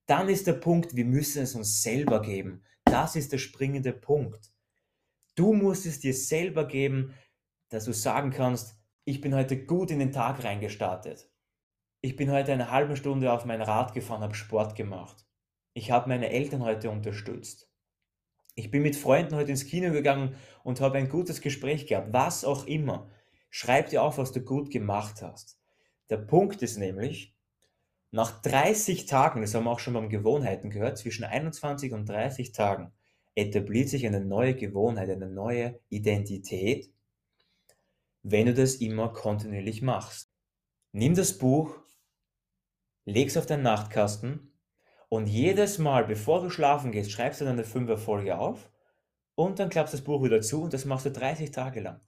dann 0.05 0.27
ist 0.27 0.47
der 0.47 0.53
Punkt, 0.53 0.97
wir 0.97 1.05
müssen 1.05 1.43
es 1.43 1.55
uns 1.55 1.81
selber 1.81 2.21
geben. 2.21 2.63
Das 2.83 3.15
ist 3.15 3.31
der 3.31 3.37
springende 3.37 3.93
Punkt. 3.93 4.51
Du 5.39 5.53
musst 5.53 5.85
es 5.85 6.01
dir 6.01 6.13
selber 6.13 6.67
geben, 6.67 7.13
dass 7.69 7.85
du 7.85 7.93
sagen 7.93 8.29
kannst, 8.29 8.77
ich 9.05 9.21
bin 9.21 9.33
heute 9.33 9.63
gut 9.63 9.89
in 9.89 9.99
den 9.99 10.11
Tag 10.11 10.43
reingestartet. 10.43 11.31
Ich 12.01 12.17
bin 12.17 12.29
heute 12.29 12.51
eine 12.51 12.71
halbe 12.71 12.97
Stunde 12.97 13.31
auf 13.31 13.45
mein 13.45 13.61
Rad 13.61 13.93
gefahren, 13.93 14.21
habe 14.21 14.35
Sport 14.35 14.75
gemacht. 14.75 15.25
Ich 15.71 15.91
habe 15.91 16.09
meine 16.09 16.29
Eltern 16.29 16.65
heute 16.65 16.89
unterstützt. 16.89 17.71
Ich 18.55 18.69
bin 18.69 18.81
mit 18.81 18.97
Freunden 18.97 19.33
heute 19.33 19.51
ins 19.51 19.65
Kino 19.65 19.93
gegangen 19.93 20.35
und 20.65 20.81
habe 20.81 20.97
ein 20.97 21.07
gutes 21.07 21.39
Gespräch 21.39 21.87
gehabt. 21.87 22.11
Was 22.11 22.43
auch 22.43 22.67
immer. 22.67 23.09
Schreib 23.49 23.91
dir 23.91 24.03
auf, 24.03 24.17
was 24.17 24.33
du 24.33 24.41
gut 24.41 24.69
gemacht 24.71 25.21
hast. 25.21 25.57
Der 26.09 26.17
Punkt 26.17 26.61
ist 26.61 26.75
nämlich, 26.75 27.33
nach 28.11 28.41
30 28.41 29.05
Tagen, 29.05 29.39
das 29.39 29.55
haben 29.55 29.63
wir 29.63 29.71
auch 29.71 29.79
schon 29.79 29.93
beim 29.93 30.09
Gewohnheiten 30.09 30.69
gehört, 30.69 30.97
zwischen 30.97 31.23
21 31.23 31.93
und 31.93 32.09
30 32.09 32.51
Tagen 32.51 32.91
etabliert 33.39 33.89
sich 33.89 34.05
eine 34.05 34.23
neue 34.23 34.55
Gewohnheit, 34.55 35.09
eine 35.09 35.29
neue 35.29 35.79
Identität, 35.89 36.91
wenn 38.23 38.47
du 38.47 38.53
das 38.53 38.75
immer 38.75 39.09
kontinuierlich 39.13 39.81
machst. 39.81 40.31
Nimm 40.91 41.15
das 41.15 41.37
Buch, 41.37 41.79
leg 43.05 43.27
es 43.27 43.37
auf 43.37 43.45
deinen 43.45 43.63
Nachtkasten 43.63 44.51
und 45.09 45.27
jedes 45.27 45.77
Mal, 45.77 46.05
bevor 46.05 46.41
du 46.41 46.49
schlafen 46.49 46.91
gehst, 46.91 47.11
schreibst 47.11 47.41
du 47.41 47.45
deine 47.45 47.63
fünf 47.63 47.89
Erfolge 47.89 48.37
auf 48.37 48.69
und 49.35 49.59
dann 49.59 49.69
klappst 49.69 49.93
das 49.93 50.03
Buch 50.03 50.23
wieder 50.23 50.41
zu 50.41 50.63
und 50.63 50.73
das 50.73 50.85
machst 50.85 51.05
du 51.05 51.11
30 51.11 51.51
Tage 51.51 51.79
lang. 51.81 52.01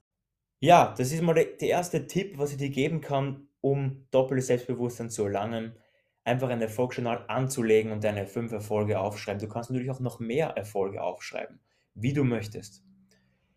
Ja, 0.60 0.94
das 0.96 1.12
ist 1.12 1.22
mal 1.22 1.34
der, 1.34 1.46
der 1.60 1.68
erste 1.68 2.06
Tipp, 2.06 2.38
was 2.38 2.52
ich 2.52 2.58
dir 2.58 2.70
geben 2.70 3.00
kann, 3.00 3.48
um 3.60 4.06
doppeltes 4.10 4.46
Selbstbewusstsein 4.48 5.10
zu 5.10 5.24
erlangen 5.24 5.76
einfach 6.24 6.48
ein 6.48 6.60
Erfolgsjournal 6.60 7.24
anzulegen 7.28 7.92
und 7.92 8.04
deine 8.04 8.26
fünf 8.26 8.52
Erfolge 8.52 9.00
aufschreiben. 9.00 9.40
Du 9.40 9.48
kannst 9.48 9.70
natürlich 9.70 9.90
auch 9.90 10.00
noch 10.00 10.20
mehr 10.20 10.48
Erfolge 10.48 11.02
aufschreiben, 11.02 11.60
wie 11.94 12.12
du 12.12 12.24
möchtest. 12.24 12.84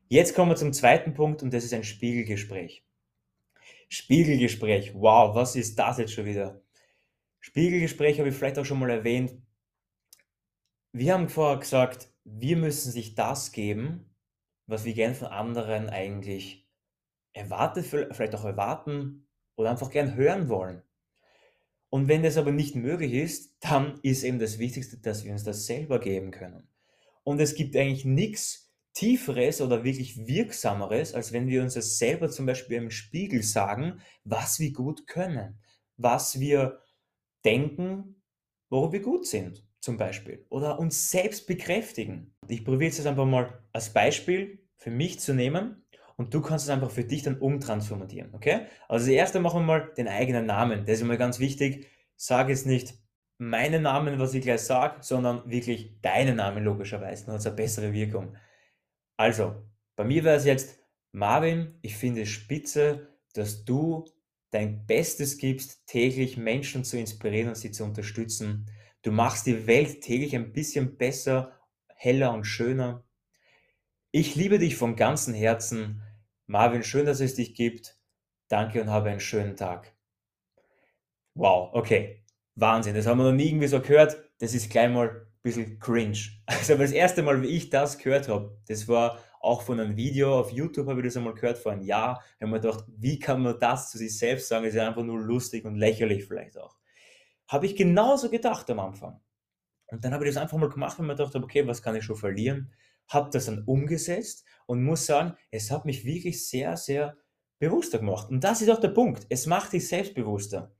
Jetzt 0.08 0.36
kommen 0.36 0.52
wir 0.52 0.56
zum 0.56 0.74
zweiten 0.74 1.14
Punkt 1.14 1.44
und 1.44 1.54
das 1.54 1.64
ist 1.64 1.74
ein 1.74 1.84
Spiegelgespräch. 1.84 2.86
Spiegelgespräch, 3.90 4.94
wow, 4.96 5.36
was 5.36 5.56
ist 5.56 5.78
das 5.78 5.98
jetzt 5.98 6.14
schon 6.14 6.26
wieder? 6.26 6.62
Spiegelgespräch 7.40 8.20
habe 8.20 8.30
ich 8.30 8.36
vielleicht 8.36 8.58
auch 8.58 8.66
schon 8.66 8.80
mal 8.80 8.90
erwähnt. 8.90 9.34
Wir 10.92 11.14
haben 11.14 11.30
vorher 11.30 11.60
gesagt, 11.60 12.10
wir 12.24 12.58
müssen 12.58 12.92
sich 12.92 13.16
das 13.16 13.52
geben, 13.52 14.16
was 14.66 14.86
wir 14.86 14.94
gern 14.94 15.14
von 15.14 15.28
anderen 15.28 15.90
eigentlich 15.90 16.68
erwartet, 17.34 17.86
vielleicht 17.86 18.34
auch 18.34 18.46
erwarten 18.46 19.28
oder 19.56 19.70
einfach 19.70 19.92
gern 19.92 20.16
hören 20.16 20.50
wollen. 20.50 20.82
Und 21.96 22.10
wenn 22.10 22.24
das 22.24 22.36
aber 22.36 22.52
nicht 22.52 22.76
möglich 22.76 23.14
ist, 23.14 23.56
dann 23.62 24.02
ist 24.04 24.26
eben 24.26 24.38
das 24.38 24.60
Wichtigste, 24.60 24.98
dass 24.98 25.24
wir 25.24 25.32
uns 25.32 25.46
das 25.46 25.66
selber 25.66 26.02
geben 26.02 26.30
können. 26.30 26.68
Und 27.24 27.40
es 27.40 27.56
gibt 27.56 27.74
eigentlich 27.78 28.04
nichts 28.04 28.70
Tieferes 28.94 29.62
oder 29.62 29.86
wirklich 29.86 30.28
Wirksameres, 30.28 31.14
als 31.14 31.32
wenn 31.32 31.48
wir 31.48 31.62
uns 31.62 31.76
das 31.76 31.98
selber 31.98 32.30
zum 32.30 32.48
Beispiel 32.48 32.76
im 32.76 32.92
Spiegel 32.92 33.44
sagen, 33.44 34.02
was 34.26 34.60
wir 34.60 34.74
gut 34.74 35.08
können, 35.08 35.58
was 35.96 36.38
wir 36.42 36.82
denken, 37.46 38.22
worum 38.68 38.92
wir 38.92 39.02
gut 39.02 39.26
sind, 39.26 39.66
zum 39.80 39.96
Beispiel. 39.96 40.46
Oder 40.50 40.80
uns 40.80 41.10
selbst 41.10 41.48
bekräftigen. 41.48 42.36
Ich 42.50 42.66
probiere 42.66 42.92
jetzt 42.92 43.08
einfach 43.08 43.26
mal 43.26 43.64
als 43.72 43.94
Beispiel 43.94 44.68
für 44.76 44.92
mich 44.92 45.22
zu 45.22 45.34
nehmen 45.34 45.85
und 46.18 46.34
du 46.34 46.42
kannst 46.42 46.66
es 46.66 46.70
einfach 46.70 46.92
für 46.92 47.04
dich 47.04 47.24
dann 47.24 47.38
umtransformieren, 47.38 48.34
okay? 48.34 48.68
Also 48.88 49.06
das 49.06 49.14
erste 49.14 49.40
machen 49.40 49.62
wir 49.62 49.66
mal 49.66 49.94
den 49.98 50.08
eigenen 50.08 50.46
Namen. 50.46 50.86
Das 50.86 50.96
ist 50.96 51.02
immer 51.02 51.18
ganz 51.18 51.40
wichtig. 51.40 51.88
Sag 52.16 52.50
jetzt 52.50 52.66
nicht 52.66 52.94
meinen 53.38 53.84
Namen, 53.84 54.18
was 54.20 54.34
ich 54.34 54.44
gleich 54.44 54.62
sage, 54.62 54.98
sondern 55.02 55.50
wirklich 55.50 56.00
deinen 56.02 56.38
Namen 56.38 56.64
logischerweise. 56.64 57.26
Dann 57.26 57.34
hat 57.34 57.42
es 57.42 57.48
eine 57.48 57.56
bessere 57.56 57.92
Wirkung. 57.92 58.38
Also, 59.18 59.56
bei 59.96 60.06
mir 60.06 60.24
wäre 60.24 60.38
es 60.38 60.46
jetzt 60.46 60.80
Marvin, 61.12 61.78
ich 61.82 61.96
finde 61.96 62.22
es 62.22 62.30
spitze, 62.30 63.08
dass 63.34 63.66
du 63.66 64.06
dein 64.52 64.86
Bestes 64.86 65.38
gibst, 65.38 65.86
täglich 65.88 66.38
Menschen 66.38 66.86
zu 66.86 66.98
inspirieren 66.98 67.50
und 67.50 67.56
sie 67.56 67.72
zu 67.72 67.84
unterstützen. 67.84 68.66
Du 69.02 69.12
machst 69.12 69.46
die 69.46 69.68
Welt 69.68 70.02
täglich 70.02 70.36
ein 70.36 70.54
bisschen 70.54 70.98
besser, 70.98 71.52
heller 71.96 72.34
und 72.34 72.46
schöner. 72.46 73.04
Ich 74.12 74.36
liebe 74.36 74.60
dich 74.60 74.78
von 74.78 74.96
ganzem 74.96 75.34
Herzen. 75.34 76.02
Marvin, 76.48 76.84
schön, 76.84 77.08
dass 77.08 77.22
es 77.22 77.36
dich 77.36 77.56
gibt. 77.56 77.98
Danke 78.50 78.80
und 78.82 78.90
habe 78.90 79.10
einen 79.10 79.20
schönen 79.20 79.56
Tag. 79.56 79.96
Wow, 81.34 81.72
okay. 81.74 82.24
Wahnsinn. 82.56 82.96
Das 82.96 83.08
haben 83.08 83.18
wir 83.18 83.26
noch 83.26 83.32
nie 83.32 83.48
irgendwie 83.48 83.68
so 83.68 83.82
gehört. 83.82 84.16
Das 84.40 84.54
ist 84.54 84.70
gleich 84.70 84.92
mal 84.92 85.10
ein 85.10 85.42
bisschen 85.42 85.80
cringe. 85.80 86.18
Also 86.46 86.78
das 86.78 86.92
erste 86.92 87.24
Mal, 87.24 87.42
wie 87.42 87.48
ich 87.48 87.72
das 87.72 87.98
gehört 87.98 88.30
habe, 88.30 88.58
das 88.68 88.88
war 88.88 89.20
auch 89.42 89.64
von 89.64 89.80
einem 89.80 89.98
Video 89.98 90.40
auf 90.40 90.52
YouTube, 90.52 90.88
habe 90.88 91.02
ich 91.02 91.08
das 91.08 91.18
einmal 91.18 91.34
gehört 91.34 91.58
vor 91.58 91.72
einem 91.72 91.82
Jahr. 91.82 92.24
Da 92.40 92.46
habe 92.46 92.52
mir 92.52 92.62
gedacht, 92.62 92.86
wie 92.88 93.20
kann 93.20 93.42
man 93.42 93.60
das 93.60 93.92
zu 93.92 93.98
sich 93.98 94.18
selbst 94.18 94.48
sagen? 94.48 94.66
Das 94.66 94.74
ist 94.74 94.80
einfach 94.80 95.04
nur 95.04 95.20
lustig 95.20 95.66
und 95.66 95.76
lächerlich 95.76 96.26
vielleicht 96.26 96.58
auch. 96.58 96.78
Habe 97.48 97.66
ich 97.66 97.76
genauso 97.76 98.30
gedacht 98.30 98.70
am 98.70 98.80
Anfang. 98.80 99.20
Und 99.88 100.06
dann 100.06 100.14
habe 100.14 100.28
ich 100.28 100.34
das 100.34 100.42
einfach 100.42 100.58
mal 100.58 100.70
gemacht, 100.70 100.98
weil 101.00 101.08
mir 101.08 101.16
gedacht 101.16 101.34
habe, 101.34 101.44
okay, 101.44 101.68
was 101.68 101.82
kann 101.82 101.96
ich 101.96 102.04
schon 102.04 102.16
verlieren? 102.16 102.72
habe 103.08 103.30
das 103.32 103.46
dann 103.46 103.64
umgesetzt 103.66 104.46
und 104.66 104.84
muss 104.84 105.06
sagen, 105.06 105.36
es 105.52 105.72
hat 105.72 105.86
mich 105.86 106.06
wirklich 106.06 106.48
sehr, 106.48 106.78
sehr 106.78 107.18
bewusster 107.60 108.00
gemacht. 108.00 108.30
Und 108.30 108.44
das 108.44 108.62
ist 108.62 108.70
auch 108.70 108.80
der 108.80 108.90
Punkt. 108.90 109.26
Es 109.30 109.46
macht 109.46 109.74
dich 109.74 109.88
selbstbewusster. 109.88 110.72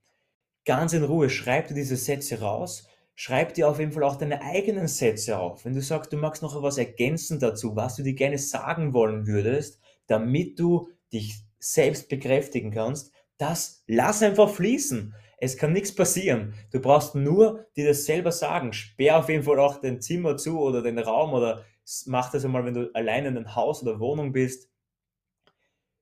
Ganz 0.66 0.94
in 0.94 1.04
Ruhe, 1.04 1.30
schreib 1.30 1.68
dir 1.68 1.76
diese 1.76 1.96
Sätze 1.96 2.40
raus, 2.42 2.88
schreib 3.14 3.54
dir 3.54 3.70
auf 3.70 3.80
jeden 3.80 3.92
Fall 3.92 4.04
auch 4.04 4.16
deine 4.16 4.42
eigenen 4.42 4.88
Sätze 4.88 5.38
auf. 5.38 5.64
Wenn 5.64 5.76
du 5.76 5.82
sagst, 5.82 6.12
du 6.12 6.18
magst 6.18 6.42
noch 6.42 6.56
etwas 6.56 6.78
ergänzen 6.78 7.40
dazu, 7.40 7.76
was 7.76 7.96
du 7.96 8.04
dir 8.04 8.14
gerne 8.14 8.38
sagen 8.38 8.94
wollen 8.94 9.28
würdest, 9.28 9.80
damit 10.08 10.60
du 10.60 10.90
dich 11.14 11.40
selbst 11.60 12.10
bekräftigen 12.10 12.72
kannst, 12.72 13.12
das 13.38 13.84
lass 13.88 14.24
einfach 14.24 14.50
fließen. 14.50 15.14
Es 15.38 15.58
kann 15.58 15.74
nichts 15.74 15.94
passieren. 15.94 16.54
Du 16.72 16.80
brauchst 16.80 17.16
nur 17.16 17.66
dir 17.76 17.88
das 17.88 18.06
selber 18.06 18.32
sagen. 18.32 18.74
Sperr 18.74 19.20
auf 19.20 19.30
jeden 19.30 19.44
Fall 19.44 19.60
auch 19.60 19.82
dein 19.82 20.02
Zimmer 20.02 20.38
zu 20.38 20.60
oder 20.60 20.82
den 20.82 20.98
Raum 20.98 21.34
oder 21.34 21.66
mach 22.06 22.32
das 22.32 22.46
einmal, 22.46 22.66
wenn 22.66 22.74
du 22.74 22.92
allein 22.94 23.26
in 23.26 23.38
einem 23.38 23.56
Haus 23.56 23.82
oder 23.84 24.00
Wohnung 24.00 24.32
bist. 24.32 24.70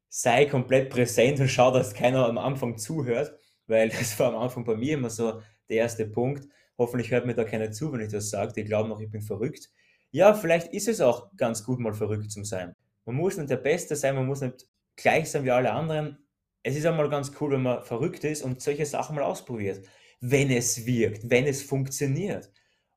Sei 0.10 0.46
komplett 0.46 0.90
präsent 0.90 1.40
und 1.40 1.50
schau, 1.50 1.72
dass 1.72 1.94
keiner 1.94 2.28
am 2.28 2.38
Anfang 2.38 2.78
zuhört, 2.78 3.38
weil 3.68 3.90
das 3.98 4.18
war 4.20 4.34
am 4.34 4.42
Anfang 4.42 4.64
bei 4.66 4.76
mir 4.76 4.94
immer 4.96 5.10
so 5.10 5.42
der 5.70 5.78
erste 5.78 6.06
Punkt. 6.06 6.48
Hoffentlich 6.78 7.12
hört 7.12 7.26
mir 7.26 7.36
da 7.36 7.44
keiner 7.44 7.72
zu, 7.72 7.92
wenn 7.92 8.02
ich 8.02 8.12
das 8.12 8.30
sage. 8.30 8.54
Die 8.54 8.64
glauben 8.64 8.90
noch, 8.90 9.00
ich 9.00 9.10
bin 9.10 9.22
verrückt. 9.22 9.70
Ja, 10.12 10.34
vielleicht 10.34 10.74
ist 10.74 10.88
es 10.88 11.02
auch 11.02 11.36
ganz 11.36 11.64
gut, 11.64 11.80
mal 11.80 11.94
verrückt 11.94 12.32
zu 12.32 12.44
sein. 12.44 12.76
Man 13.06 13.16
muss 13.16 13.38
nicht 13.38 13.50
der 13.50 13.58
Beste 13.58 13.96
sein, 13.96 14.16
man 14.16 14.28
muss 14.28 14.42
nicht 14.42 14.68
gleich 14.96 15.30
sein 15.30 15.44
wie 15.44 15.52
alle 15.52 15.72
anderen. 15.72 16.20
Es 16.62 16.76
ist 16.76 16.86
einmal 16.86 17.10
ganz 17.10 17.32
cool, 17.42 17.52
wenn 17.52 17.64
man 17.64 17.84
verrückt 17.84 18.24
ist 18.24 18.44
und 18.44 18.62
solche 18.62 18.86
Sachen 18.86 19.16
mal 19.16 19.24
ausprobiert. 19.24 19.86
Wenn 20.22 20.50
es 20.52 20.86
wirkt, 20.86 21.30
wenn 21.30 21.46
es 21.46 21.64
funktioniert. 21.64 22.50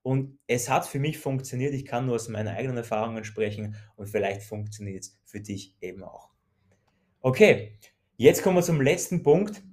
Und 0.07 0.39
es 0.47 0.69
hat 0.69 0.87
für 0.87 1.01
mich 1.01 1.19
funktioniert. 1.19 1.75
Ich 1.75 1.85
kann 1.85 2.07
nur 2.07 2.15
aus 2.15 2.29
meinen 2.29 2.47
eigenen 2.47 2.77
Erfahrungen 2.77 3.25
sprechen 3.25 3.75
und 3.97 4.07
vielleicht 4.07 4.45
funktioniert 4.45 5.03
es 5.03 5.19
für 5.25 5.41
dich 5.41 5.75
eben 5.81 6.05
auch. 6.05 6.31
Okay, 7.23 7.77
jetzt 8.17 8.45
kommen 8.45 8.57
wir 8.57 8.63
zum 8.63 8.81
letzten 8.81 9.25
Punkt. 9.25 9.65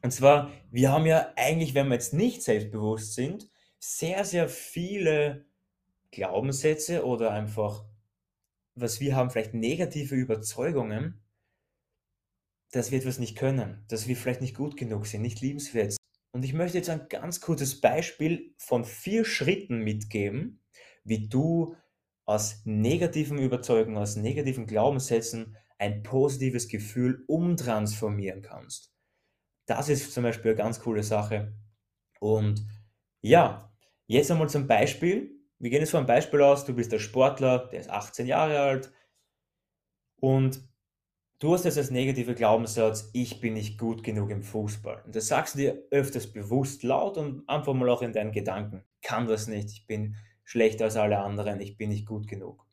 Und 0.00 0.10
zwar, 0.10 0.50
wir 0.70 0.90
haben 0.90 1.04
ja 1.04 1.34
eigentlich, 1.36 1.74
wenn 1.74 1.88
wir 1.88 1.96
jetzt 1.96 2.14
nicht 2.14 2.42
selbstbewusst 2.42 3.12
sind, 3.12 3.50
sehr, 3.78 4.24
sehr 4.24 4.48
viele 4.48 5.44
Glaubenssätze 6.12 7.04
oder 7.04 7.32
einfach, 7.32 7.84
was 8.74 9.00
wir 9.00 9.14
haben, 9.14 9.28
vielleicht 9.28 9.52
negative 9.52 10.14
Überzeugungen, 10.14 11.20
dass 12.72 12.90
wir 12.90 13.00
etwas 13.00 13.18
nicht 13.18 13.36
können, 13.36 13.84
dass 13.88 14.08
wir 14.08 14.16
vielleicht 14.16 14.40
nicht 14.40 14.56
gut 14.56 14.78
genug 14.78 15.06
sind, 15.06 15.20
nicht 15.20 15.42
liebenswert 15.42 15.92
sind. 15.92 16.03
Und 16.34 16.44
ich 16.44 16.52
möchte 16.52 16.78
jetzt 16.78 16.90
ein 16.90 17.08
ganz 17.08 17.40
kurzes 17.40 17.80
Beispiel 17.80 18.56
von 18.58 18.84
vier 18.84 19.24
Schritten 19.24 19.78
mitgeben, 19.78 20.60
wie 21.04 21.28
du 21.28 21.76
aus 22.24 22.62
negativen 22.64 23.38
Überzeugungen, 23.38 23.98
aus 23.98 24.16
negativen 24.16 24.66
Glaubenssätzen 24.66 25.56
ein 25.78 26.02
positives 26.02 26.66
Gefühl 26.66 27.22
umtransformieren 27.28 28.42
kannst. 28.42 28.92
Das 29.66 29.88
ist 29.88 30.12
zum 30.12 30.24
Beispiel 30.24 30.50
eine 30.50 30.58
ganz 30.58 30.80
coole 30.80 31.04
Sache. 31.04 31.54
Und 32.18 32.66
ja, 33.20 33.72
jetzt 34.08 34.32
einmal 34.32 34.48
zum 34.48 34.66
Beispiel. 34.66 35.38
Wir 35.60 35.70
gehen 35.70 35.82
jetzt 35.82 35.92
von 35.92 35.98
einem 35.98 36.08
Beispiel 36.08 36.42
aus. 36.42 36.64
Du 36.64 36.74
bist 36.74 36.90
der 36.90 36.98
Sportler, 36.98 37.68
der 37.68 37.78
ist 37.78 37.90
18 37.90 38.26
Jahre 38.26 38.58
alt 38.58 38.92
und 40.16 40.68
du 41.44 41.52
hast 41.52 41.64
jetzt 41.64 41.76
als 41.76 41.90
negative 41.90 42.34
Glaubenssatz, 42.34 43.10
ich 43.12 43.40
bin 43.40 43.52
nicht 43.52 43.78
gut 43.78 44.02
genug 44.02 44.30
im 44.30 44.42
Fußball. 44.42 45.02
Und 45.04 45.14
das 45.14 45.28
sagst 45.28 45.54
du 45.54 45.58
dir 45.58 45.82
öfters 45.90 46.26
bewusst 46.26 46.82
laut 46.82 47.18
und 47.18 47.46
einfach 47.48 47.74
mal 47.74 47.90
auch 47.90 48.00
in 48.00 48.14
deinen 48.14 48.32
Gedanken. 48.32 48.82
Kann 49.02 49.26
das 49.26 49.46
nicht, 49.46 49.70
ich 49.70 49.86
bin 49.86 50.16
schlechter 50.42 50.84
als 50.84 50.96
alle 50.96 51.18
anderen, 51.18 51.60
ich 51.60 51.76
bin 51.76 51.90
nicht 51.90 52.06
gut 52.06 52.28
genug. 52.28 52.66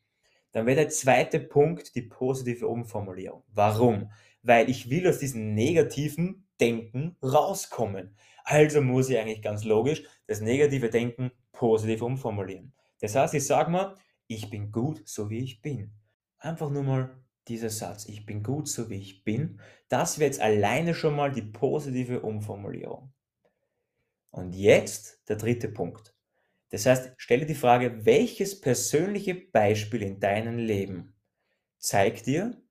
Dann 0.54 0.66
wäre 0.66 0.78
der 0.78 0.90
zweite 0.90 1.42
Punkt 1.42 1.96
die 1.96 2.04
positive 2.04 2.68
Umformulierung. 2.68 3.44
Warum? 3.50 4.10
Weil 4.42 4.70
ich 4.70 4.90
will 4.90 5.08
aus 5.08 5.20
diesem 5.20 5.54
negativen 5.54 6.48
Denken 6.62 7.18
rauskommen. 7.22 8.16
Also 8.46 8.82
muss 8.82 9.10
ich 9.10 9.18
eigentlich 9.18 9.42
ganz 9.42 9.66
logisch 9.66 10.04
das 10.28 10.40
negative 10.40 10.90
Denken 10.90 11.32
positiv 11.52 12.02
umformulieren. 12.02 12.74
Das 13.02 13.16
heißt, 13.16 13.34
ich 13.34 13.46
sage 13.46 13.70
mal, 13.70 13.96
ich 14.28 14.50
bin 14.50 14.72
gut, 14.72 15.02
so 15.06 15.30
wie 15.30 15.40
ich 15.40 15.62
bin. 15.62 15.92
Einfach 16.38 16.70
nur 16.70 16.84
mal 16.84 17.21
dieser 17.48 17.70
Satz, 17.70 18.06
ich 18.06 18.26
bin 18.26 18.44
gut, 18.44 18.68
so 18.68 18.90
wie 18.90 19.00
ich 19.00 19.24
bin, 19.24 19.60
das 19.90 20.20
wäre 20.20 20.28
jetzt 20.28 20.42
alleine 20.42 20.94
schon 20.94 21.16
mal 21.16 21.32
die 21.32 21.42
positive 21.42 22.22
Umformulierung. 22.22 23.14
Und 24.30 24.54
jetzt 24.54 25.28
der 25.28 25.36
dritte 25.36 25.68
Punkt. 25.68 26.16
Das 26.70 26.86
heißt, 26.86 27.14
stelle 27.18 27.46
die 27.46 27.56
Frage, 27.56 28.06
welches 28.06 28.60
persönliche 28.62 29.36
Beispiel 29.36 30.02
in 30.02 30.20
deinem 30.20 30.58
Leben 30.58 31.14
zeigt 31.78 32.28
dir, 32.28 32.62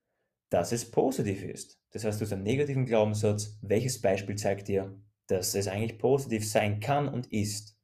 dass 0.49 0.73
es 0.73 0.91
positiv 0.91 1.43
ist? 1.43 1.79
Das 1.91 2.05
heißt, 2.05 2.21
du 2.21 2.25
hast 2.25 2.33
einen 2.33 2.45
negativen 2.45 2.87
Glaubenssatz. 2.87 3.59
Welches 3.61 4.01
Beispiel 4.01 4.37
zeigt 4.37 4.69
dir, 4.69 4.99
dass 5.27 5.55
es 5.55 5.69
eigentlich 5.69 5.99
positiv 5.99 6.49
sein 6.49 6.81
kann 6.81 7.09
und 7.09 7.31
ist? 7.33 7.77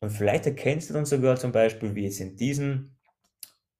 Und 0.00 0.10
vielleicht 0.10 0.44
erkennst 0.44 0.90
du 0.90 0.94
dann 0.94 1.06
sogar 1.06 1.36
zum 1.36 1.52
Beispiel, 1.52 1.94
wie 1.94 2.04
jetzt 2.04 2.20
in 2.20 2.36
diesem 2.36 2.96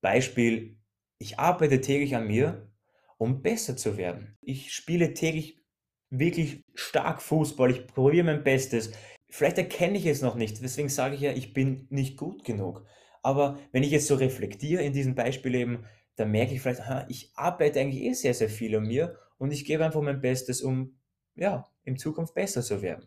Beispiel, 0.00 0.78
ich 1.18 1.38
arbeite 1.38 1.80
täglich 1.80 2.16
an 2.16 2.26
mir, 2.26 2.71
um 3.18 3.42
besser 3.42 3.76
zu 3.76 3.97
werden. 3.97 4.37
Ich 4.40 4.73
spiele 4.73 5.14
täglich 5.14 5.62
wirklich 6.11 6.64
stark 6.75 7.23
Fußball, 7.23 7.71
ich 7.71 7.87
probiere 7.87 8.25
mein 8.25 8.44
Bestes. 8.44 8.92
Vielleicht 9.30 9.59
erkenne 9.59 9.99
ich 9.99 10.06
es 10.06 10.23
noch 10.23 10.35
nicht, 10.37 10.62
deswegen 10.62 10.88
sage 10.88 11.14
ich 11.14 11.21
ja, 11.21 11.33
ich 11.33 11.52
bin 11.54 11.87
nicht 11.90 12.16
gut 12.16 12.44
genug. 12.44 12.87
Aber 13.23 13.59
wenn 13.73 13.83
ich 13.83 13.90
jetzt 13.90 14.06
so 14.06 14.14
reflektiere 14.14 14.83
in 14.83 14.92
diesem 14.92 15.14
Beispiel 15.14 15.54
eben, 15.54 15.87
dann 16.16 16.30
merke 16.30 16.54
ich 16.54 16.61
vielleicht, 16.61 16.83
ich 17.09 17.33
arbeite 17.35 17.80
eigentlich 17.80 18.02
eh 18.04 18.12
sehr, 18.12 18.35
sehr 18.35 18.48
viel 18.48 18.77
an 18.77 18.85
mir 18.85 19.18
und 19.38 19.50
ich 19.50 19.64
gebe 19.64 19.85
einfach 19.85 20.03
mein 20.03 20.20
Bestes, 20.20 20.62
um 20.62 20.98
ja, 21.35 21.66
in 21.85 21.96
Zukunft 21.96 22.35
besser 22.35 22.62
zu 22.62 22.83
werden. 22.83 23.07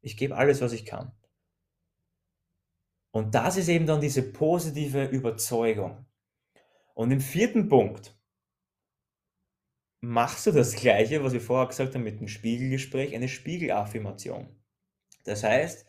Ich 0.00 0.16
gebe 0.16 0.36
alles, 0.36 0.60
was 0.60 0.72
ich 0.72 0.84
kann. 0.84 1.12
Und 3.12 3.34
das 3.34 3.56
ist 3.56 3.68
eben 3.68 3.86
dann 3.86 4.00
diese 4.00 4.22
positive 4.22 5.04
Überzeugung. 5.04 6.06
Und 6.94 7.10
im 7.10 7.20
vierten 7.20 7.68
Punkt 7.68 8.16
machst 10.00 10.46
du 10.46 10.52
das 10.52 10.74
Gleiche, 10.74 11.22
was 11.22 11.32
wir 11.32 11.40
vorher 11.40 11.68
gesagt 11.68 11.94
haben 11.94 12.02
mit 12.02 12.20
dem 12.20 12.28
Spiegelgespräch, 12.28 13.14
eine 13.14 13.28
Spiegelaffirmation. 13.28 14.48
Das 15.24 15.44
heißt, 15.44 15.86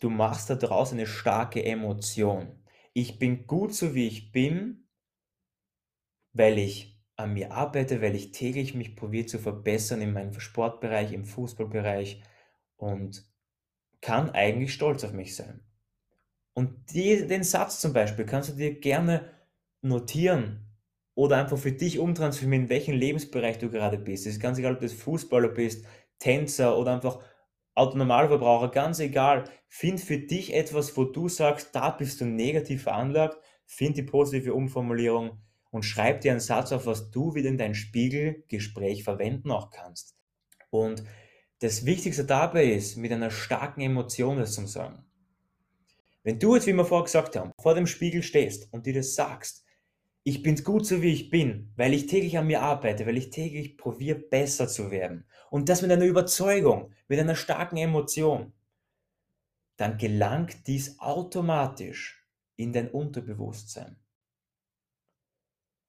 du 0.00 0.10
machst 0.10 0.48
daraus 0.50 0.92
eine 0.92 1.06
starke 1.06 1.64
Emotion. 1.64 2.64
Ich 2.92 3.18
bin 3.18 3.46
gut 3.46 3.74
so 3.74 3.94
wie 3.94 4.06
ich 4.06 4.32
bin, 4.32 4.88
weil 6.32 6.58
ich 6.58 7.00
an 7.16 7.34
mir 7.34 7.52
arbeite, 7.52 8.00
weil 8.00 8.14
ich 8.14 8.32
täglich 8.32 8.74
mich 8.74 8.96
probiere 8.96 9.26
zu 9.26 9.38
verbessern 9.38 10.00
in 10.00 10.12
meinem 10.12 10.38
Sportbereich, 10.38 11.12
im 11.12 11.24
Fußballbereich 11.24 12.22
und 12.76 13.26
kann 14.00 14.30
eigentlich 14.30 14.74
stolz 14.74 15.04
auf 15.04 15.12
mich 15.12 15.36
sein. 15.36 15.64
Und 16.54 16.92
die, 16.92 17.26
den 17.26 17.44
Satz 17.44 17.80
zum 17.80 17.92
Beispiel 17.92 18.26
kannst 18.26 18.50
du 18.50 18.54
dir 18.54 18.78
gerne 18.78 19.30
notieren 19.80 20.66
oder 21.14 21.36
einfach 21.38 21.58
für 21.58 21.72
dich 21.72 21.98
umtransformieren, 21.98 22.64
in 22.64 22.70
welchem 22.70 22.94
Lebensbereich 22.94 23.58
du 23.58 23.70
gerade 23.70 23.98
bist. 23.98 24.26
Es 24.26 24.34
ist 24.34 24.40
ganz 24.40 24.58
egal, 24.58 24.74
ob 24.74 24.80
du 24.80 24.88
Fußballer 24.88 25.48
bist, 25.48 25.84
Tänzer 26.18 26.78
oder 26.78 26.94
einfach 26.94 27.20
Autonormalverbraucher, 27.74 28.68
ganz 28.68 29.00
egal. 29.00 29.44
Find 29.68 30.00
für 30.00 30.18
dich 30.18 30.54
etwas, 30.54 30.96
wo 30.96 31.04
du 31.04 31.28
sagst, 31.28 31.74
da 31.74 31.90
bist 31.90 32.20
du 32.20 32.26
negativ 32.26 32.82
veranlagt, 32.82 33.38
find 33.64 33.96
die 33.96 34.02
positive 34.02 34.52
Umformulierung 34.52 35.40
und 35.70 35.84
schreib 35.84 36.20
dir 36.20 36.32
einen 36.32 36.40
Satz 36.40 36.70
auf, 36.72 36.84
was 36.84 37.10
du 37.10 37.34
wieder 37.34 37.48
in 37.48 37.56
dein 37.56 37.74
Spiegelgespräch 37.74 39.04
verwenden 39.04 39.50
auch 39.50 39.70
kannst. 39.70 40.16
Und 40.68 41.02
das 41.60 41.86
Wichtigste 41.86 42.24
dabei 42.24 42.66
ist, 42.66 42.96
mit 42.96 43.12
einer 43.12 43.30
starken 43.30 43.80
Emotion 43.80 44.36
das 44.36 44.52
zu 44.52 44.66
sagen. 44.66 45.04
Wenn 46.24 46.38
du 46.38 46.54
jetzt, 46.54 46.66
wie 46.66 46.72
wir 46.72 46.84
vorher 46.84 47.04
gesagt 47.04 47.36
haben, 47.36 47.52
vor 47.60 47.74
dem 47.74 47.86
Spiegel 47.86 48.22
stehst 48.22 48.72
und 48.72 48.86
dir 48.86 48.94
das 48.94 49.14
sagst, 49.14 49.64
ich 50.24 50.42
bin 50.42 50.54
gut 50.62 50.86
so 50.86 51.02
wie 51.02 51.12
ich 51.12 51.30
bin, 51.30 51.72
weil 51.76 51.92
ich 51.94 52.06
täglich 52.06 52.38
an 52.38 52.46
mir 52.46 52.62
arbeite, 52.62 53.06
weil 53.06 53.16
ich 53.16 53.30
täglich 53.30 53.76
probiere, 53.76 54.18
besser 54.18 54.68
zu 54.68 54.92
werden. 54.92 55.26
Und 55.50 55.68
das 55.68 55.82
mit 55.82 55.90
einer 55.90 56.04
Überzeugung, 56.04 56.92
mit 57.08 57.18
einer 57.18 57.34
starken 57.34 57.76
Emotion. 57.76 58.52
Dann 59.76 59.98
gelangt 59.98 60.68
dies 60.68 61.00
automatisch 61.00 62.24
in 62.54 62.72
dein 62.72 62.88
Unterbewusstsein. 62.88 63.96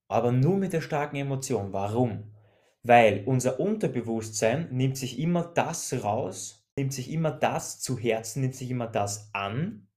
Aber 0.08 0.32
nur 0.32 0.58
mit 0.58 0.74
der 0.74 0.82
starken 0.82 1.17
Emotion. 1.17 1.72
Warum? 1.74 2.34
Weil 2.82 3.24
unser 3.28 3.60
Unterbewusstsein 3.60 4.67
nimmt 4.72 4.98
sich 4.98 5.19
immer 5.19 5.43
das 5.43 5.93
raus, 6.04 6.67
nimmt 6.76 6.93
sich 6.93 7.12
immer 7.12 7.32
das 7.32 7.80
zu 7.80 8.00
Herzen, 8.00 8.41
nimmt 8.41 8.56
sich 8.56 8.72
immer 8.72 8.88
das 8.88 9.30
an, 9.34 9.88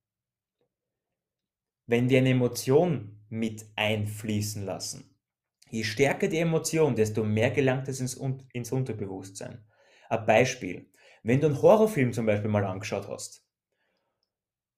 wenn 1.86 2.08
wir 2.08 2.18
eine 2.18 2.30
Emotion 2.30 3.20
mit 3.28 3.66
einfließen 3.76 4.64
lassen. 4.64 5.16
Je 5.70 5.82
stärker 5.82 6.28
die 6.28 6.38
Emotion, 6.38 6.94
desto 6.94 7.24
mehr 7.24 7.50
gelangt 7.50 7.88
es 7.88 8.00
ins, 8.00 8.20
ins 8.52 8.72
Unterbewusstsein. 8.72 9.64
Ein 10.08 10.26
Beispiel. 10.26 10.90
Wenn 11.22 11.40
du 11.40 11.48
einen 11.48 11.60
Horrorfilm 11.60 12.12
zum 12.12 12.26
Beispiel 12.26 12.50
mal 12.50 12.64
angeschaut 12.64 13.08
hast, 13.08 13.44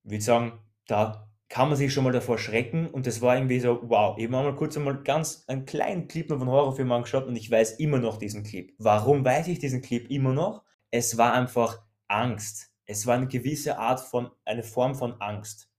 würde 0.03 0.25
sagen, 0.25 0.61
da 0.87 1.31
kann 1.51 1.69
man 1.69 1.77
sich 1.77 1.93
schon 1.93 2.05
mal 2.05 2.13
davor 2.13 2.39
schrecken 2.39 2.89
und 2.89 3.07
das 3.07 3.23
war 3.23 3.37
irgendwie 3.37 3.61
so, 3.61 3.81
wow, 3.85 4.17
ich 4.19 4.25
habe 4.25 4.33
mal 4.33 4.57
kurz 4.57 4.77
einmal 4.77 5.03
ganz 5.03 5.45
einen 5.47 5.65
kleinen 5.65 6.09
Clip 6.09 6.29
noch 6.29 6.39
von 6.39 6.49
Horrorfilm 6.49 6.93
angeschaut 6.93 7.27
und 7.27 7.37
ich 7.37 7.51
weiß 7.51 7.73
immer 7.73 7.99
noch 7.99 8.19
diesen 8.19 8.43
Clip. 8.43 8.75
Warum 8.79 9.25
weiß 9.25 9.49
ich 9.49 9.59
diesen 9.59 9.83
Clip 9.83 10.11
immer 10.11 10.33
noch? 10.33 10.65
Es 10.91 11.17
war 11.17 11.33
einfach 11.33 11.83
Angst. 12.07 12.73
Es 12.85 13.07
war 13.07 13.17
eine 13.17 13.29
gewisse 13.29 13.79
Art 13.79 14.01
von, 14.01 14.31
eine 14.45 14.63
Form 14.63 14.95
von 14.95 15.21
Angst. 15.21 15.71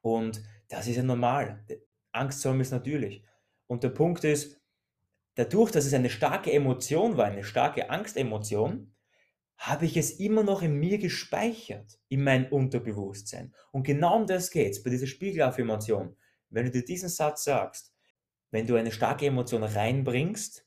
Und 0.00 0.42
das 0.68 0.86
ist 0.86 0.96
ja 0.96 1.02
normal. 1.02 1.64
Angst 2.12 2.40
zu 2.40 2.48
haben 2.48 2.60
ist 2.60 2.70
natürlich. 2.70 3.24
Und 3.66 3.82
der 3.82 3.90
Punkt 3.90 4.24
ist, 4.24 4.60
dadurch, 5.34 5.70
dass 5.70 5.86
es 5.86 5.94
eine 5.94 6.10
starke 6.10 6.52
Emotion 6.52 7.16
war, 7.16 7.26
eine 7.26 7.44
starke 7.44 7.90
Angstemotion, 7.90 8.94
habe 9.58 9.86
ich 9.86 9.96
es 9.96 10.12
immer 10.12 10.42
noch 10.42 10.62
in 10.62 10.74
mir 10.74 10.98
gespeichert, 10.98 11.98
in 12.08 12.22
mein 12.22 12.50
Unterbewusstsein. 12.50 13.54
Und 13.72 13.84
genau 13.84 14.16
um 14.16 14.26
das 14.26 14.50
geht 14.50 14.72
es 14.72 14.82
bei 14.82 14.90
dieser 14.90 15.06
Spiegelaffirmation. 15.06 16.16
Wenn 16.50 16.66
du 16.66 16.70
dir 16.70 16.84
diesen 16.84 17.08
Satz 17.08 17.44
sagst, 17.44 17.92
wenn 18.50 18.66
du 18.66 18.76
eine 18.76 18.92
starke 18.92 19.26
Emotion 19.26 19.62
reinbringst, 19.62 20.66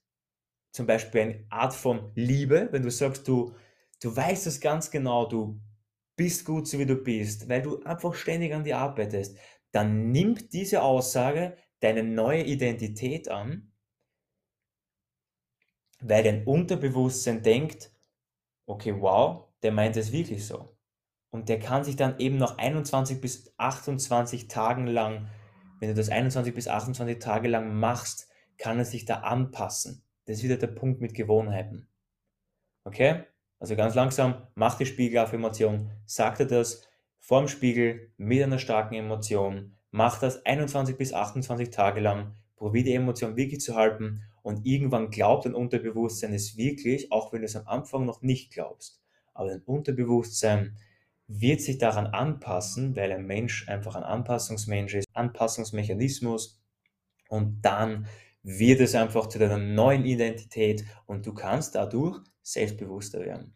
zum 0.72 0.86
Beispiel 0.86 1.22
eine 1.22 1.46
Art 1.50 1.74
von 1.74 2.12
Liebe, 2.16 2.70
wenn 2.72 2.84
du 2.84 2.92
sagst, 2.92 3.28
du, 3.28 3.54
du 4.02 4.16
weißt 4.16 4.48
es 4.48 4.60
ganz 4.60 4.92
genau, 4.92 5.28
du 5.28 5.60
bist 6.16 6.46
gut 6.46 6.68
so 6.68 6.78
wie 6.80 6.86
du 6.86 6.96
bist, 6.96 7.48
weil 7.48 7.62
du 7.62 7.82
einfach 7.84 8.14
ständig 8.14 8.54
an 8.54 8.64
dir 8.64 8.78
arbeitest, 8.78 9.38
dann 9.72 10.12
nimmt 10.12 10.54
diese 10.54 10.82
Aussage 10.82 11.56
deine 11.80 12.04
neue 12.04 12.44
Identität 12.44 13.30
an, 13.30 13.72
weil 16.02 16.24
dein 16.24 16.46
Unterbewusstsein 16.46 17.44
denkt, 17.44 17.92
okay, 18.66 19.00
wow, 19.00 19.48
der 19.64 19.72
meint 19.72 19.98
es 19.98 20.12
wirklich 20.12 20.46
so. 20.46 20.78
Und 21.32 21.50
der 21.50 21.60
kann 21.60 21.84
sich 21.84 21.96
dann 21.96 22.18
eben 22.20 22.38
noch 22.38 22.58
21 22.58 23.22
bis 23.22 23.54
28 23.58 24.48
Tagen 24.48 24.88
lang, 24.88 25.30
wenn 25.80 25.90
du 25.90 25.96
das 25.96 26.10
21 26.10 26.54
bis 26.54 26.68
28 26.68 27.20
Tage 27.20 27.48
lang 27.48 27.80
machst, 27.80 28.30
kann 28.58 28.80
er 28.80 28.86
sich 28.86 29.06
da 29.06 29.20
anpassen. 29.20 30.04
Das 30.26 30.38
ist 30.38 30.44
wieder 30.44 30.58
der 30.58 30.68
Punkt 30.68 31.02
mit 31.02 31.14
Gewohnheiten. 31.14 31.88
Okay? 32.84 33.24
Also 33.60 33.76
ganz 33.76 33.96
langsam, 33.96 34.48
mach 34.56 34.78
die 34.78 34.86
Spiegelaffirmation, 34.86 35.92
sag 36.06 36.38
dir 36.38 36.48
das 36.48 36.89
vorm 37.30 37.48
Spiegel 37.48 38.12
mit 38.18 38.42
einer 38.42 38.58
starken 38.58 38.96
Emotion, 38.96 39.76
mach 39.92 40.20
das 40.20 40.48
21 40.48 40.98
bis 40.98 41.14
28 41.14 41.70
Tage 41.70 42.00
lang, 42.00 42.34
probier 42.56 42.84
die 42.84 42.96
Emotion 42.96 43.36
wirklich 43.36 43.62
zu 43.62 43.76
halten 43.76 44.24
und 44.42 44.66
irgendwann 44.66 45.12
glaubt 45.12 45.46
dein 45.46 45.54
Unterbewusstsein 45.54 46.34
es 46.34 46.58
wirklich, 46.58 47.12
auch 47.12 47.32
wenn 47.32 47.42
du 47.42 47.46
es 47.46 47.56
am 47.56 47.68
Anfang 47.68 48.04
noch 48.08 48.24
nicht 48.24 48.52
glaubst. 48.52 49.00
Aber 49.36 49.50
dein 49.50 49.62
Unterbewusstsein 49.62 50.76
wird 51.28 51.62
sich 51.62 51.78
daran 51.78 52.08
anpassen, 52.08 52.96
weil 52.96 53.12
ein 53.12 53.28
Mensch 53.28 53.70
einfach 53.70 53.96
ein 53.96 54.02
Anpassungsmensch 54.02 54.96
ist, 54.96 55.06
Anpassungsmechanismus 55.14 56.60
und 57.28 57.62
dann 57.62 58.08
wird 58.42 58.82
es 58.82 58.96
einfach 58.96 59.28
zu 59.28 59.38
deiner 59.38 59.60
neuen 59.60 60.04
Identität 60.04 60.84
und 61.06 61.28
du 61.28 61.36
kannst 61.36 61.76
dadurch 61.76 62.22
selbstbewusster 62.42 63.20
werden. 63.20 63.54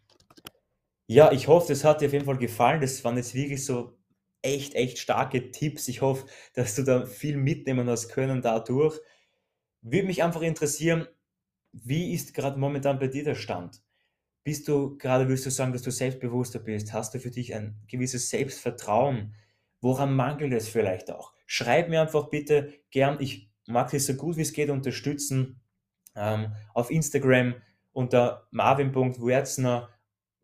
Ja, 1.06 1.32
ich 1.32 1.48
hoffe, 1.48 1.68
das 1.68 1.84
hat 1.84 2.00
dir 2.00 2.06
auf 2.06 2.12
jeden 2.12 2.24
Fall 2.24 2.38
gefallen. 2.38 2.80
Das 2.80 3.04
waren 3.04 3.16
jetzt 3.16 3.34
wirklich 3.34 3.64
so 3.64 3.96
echt, 4.42 4.74
echt 4.74 4.98
starke 4.98 5.50
Tipps. 5.50 5.88
Ich 5.88 6.00
hoffe, 6.00 6.26
dass 6.54 6.74
du 6.74 6.82
da 6.82 7.04
viel 7.06 7.36
mitnehmen 7.36 7.88
hast 7.88 8.08
können 8.08 8.40
dadurch. 8.42 8.98
Würde 9.82 10.06
mich 10.06 10.22
einfach 10.22 10.42
interessieren, 10.42 11.06
wie 11.72 12.14
ist 12.14 12.34
gerade 12.34 12.58
momentan 12.60 12.98
bei 12.98 13.08
dir 13.08 13.24
der 13.24 13.34
Stand? 13.36 13.82
Bist 14.44 14.68
du 14.68 14.98
gerade, 14.98 15.28
willst 15.28 15.46
du 15.46 15.50
sagen, 15.50 15.72
dass 15.72 15.82
du 15.82 15.92
selbstbewusster 15.92 16.60
bist? 16.60 16.92
Hast 16.92 17.14
du 17.14 17.20
für 17.20 17.30
dich 17.30 17.54
ein 17.54 17.80
gewisses 17.88 18.30
Selbstvertrauen? 18.30 19.34
Woran 19.80 20.14
mangelt 20.16 20.52
es 20.54 20.68
vielleicht 20.68 21.10
auch? 21.10 21.34
Schreib 21.46 21.90
mir 21.90 22.02
einfach 22.02 22.30
bitte 22.30 22.74
gern, 22.90 23.18
ich 23.20 23.50
mag 23.66 23.90
dich 23.90 24.04
so 24.04 24.14
gut 24.14 24.36
wie 24.36 24.42
es 24.42 24.52
geht 24.52 24.70
unterstützen. 24.70 25.60
Ähm, 26.16 26.54
auf 26.74 26.90
Instagram 26.90 27.56
unter 27.92 28.48
marvin.wuerzner 28.50 29.90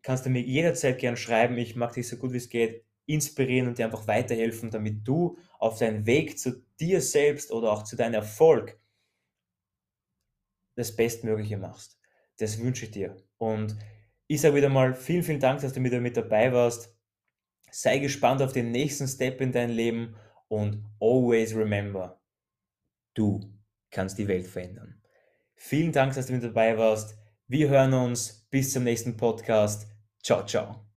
kannst 0.01 0.25
du 0.25 0.29
mir 0.29 0.41
jederzeit 0.41 0.99
gern 0.99 1.17
schreiben. 1.17 1.57
Ich 1.57 1.75
mag 1.75 1.93
dich 1.93 2.07
so 2.07 2.17
gut 2.17 2.33
wie 2.33 2.37
es 2.37 2.49
geht 2.49 2.85
inspirieren 3.05 3.67
und 3.67 3.77
dir 3.77 3.85
einfach 3.85 4.07
weiterhelfen, 4.07 4.71
damit 4.71 5.07
du 5.07 5.37
auf 5.59 5.77
deinen 5.79 6.05
Weg 6.05 6.39
zu 6.39 6.63
dir 6.79 7.01
selbst 7.01 7.51
oder 7.51 7.71
auch 7.71 7.83
zu 7.83 7.95
deinem 7.95 8.15
Erfolg 8.15 8.79
das 10.75 10.95
Bestmögliche 10.95 11.57
machst. 11.57 11.99
Das 12.37 12.59
wünsche 12.59 12.85
ich 12.85 12.91
dir. 12.91 13.17
Und 13.37 13.75
ich 14.27 14.41
sage 14.41 14.55
wieder 14.55 14.69
mal 14.69 14.93
vielen, 14.93 15.23
vielen 15.23 15.39
Dank, 15.39 15.61
dass 15.61 15.73
du 15.73 15.83
wieder 15.83 15.99
mit 15.99 16.15
dabei 16.15 16.53
warst. 16.53 16.95
Sei 17.69 17.99
gespannt 17.99 18.41
auf 18.41 18.53
den 18.53 18.71
nächsten 18.71 19.07
Step 19.07 19.41
in 19.41 19.51
dein 19.51 19.69
Leben 19.69 20.15
und 20.47 20.83
always 20.99 21.55
remember, 21.55 22.21
du 23.13 23.41
kannst 23.89 24.17
die 24.17 24.27
Welt 24.27 24.47
verändern. 24.47 25.01
Vielen 25.55 25.91
Dank, 25.91 26.13
dass 26.15 26.27
du 26.27 26.33
mit 26.33 26.43
dabei 26.43 26.77
warst. 26.77 27.17
Wir 27.51 27.67
hören 27.67 27.93
uns. 27.93 28.47
Bis 28.49 28.71
zum 28.71 28.85
nächsten 28.85 29.17
Podcast. 29.17 29.85
Ciao, 30.23 30.45
ciao. 30.45 30.90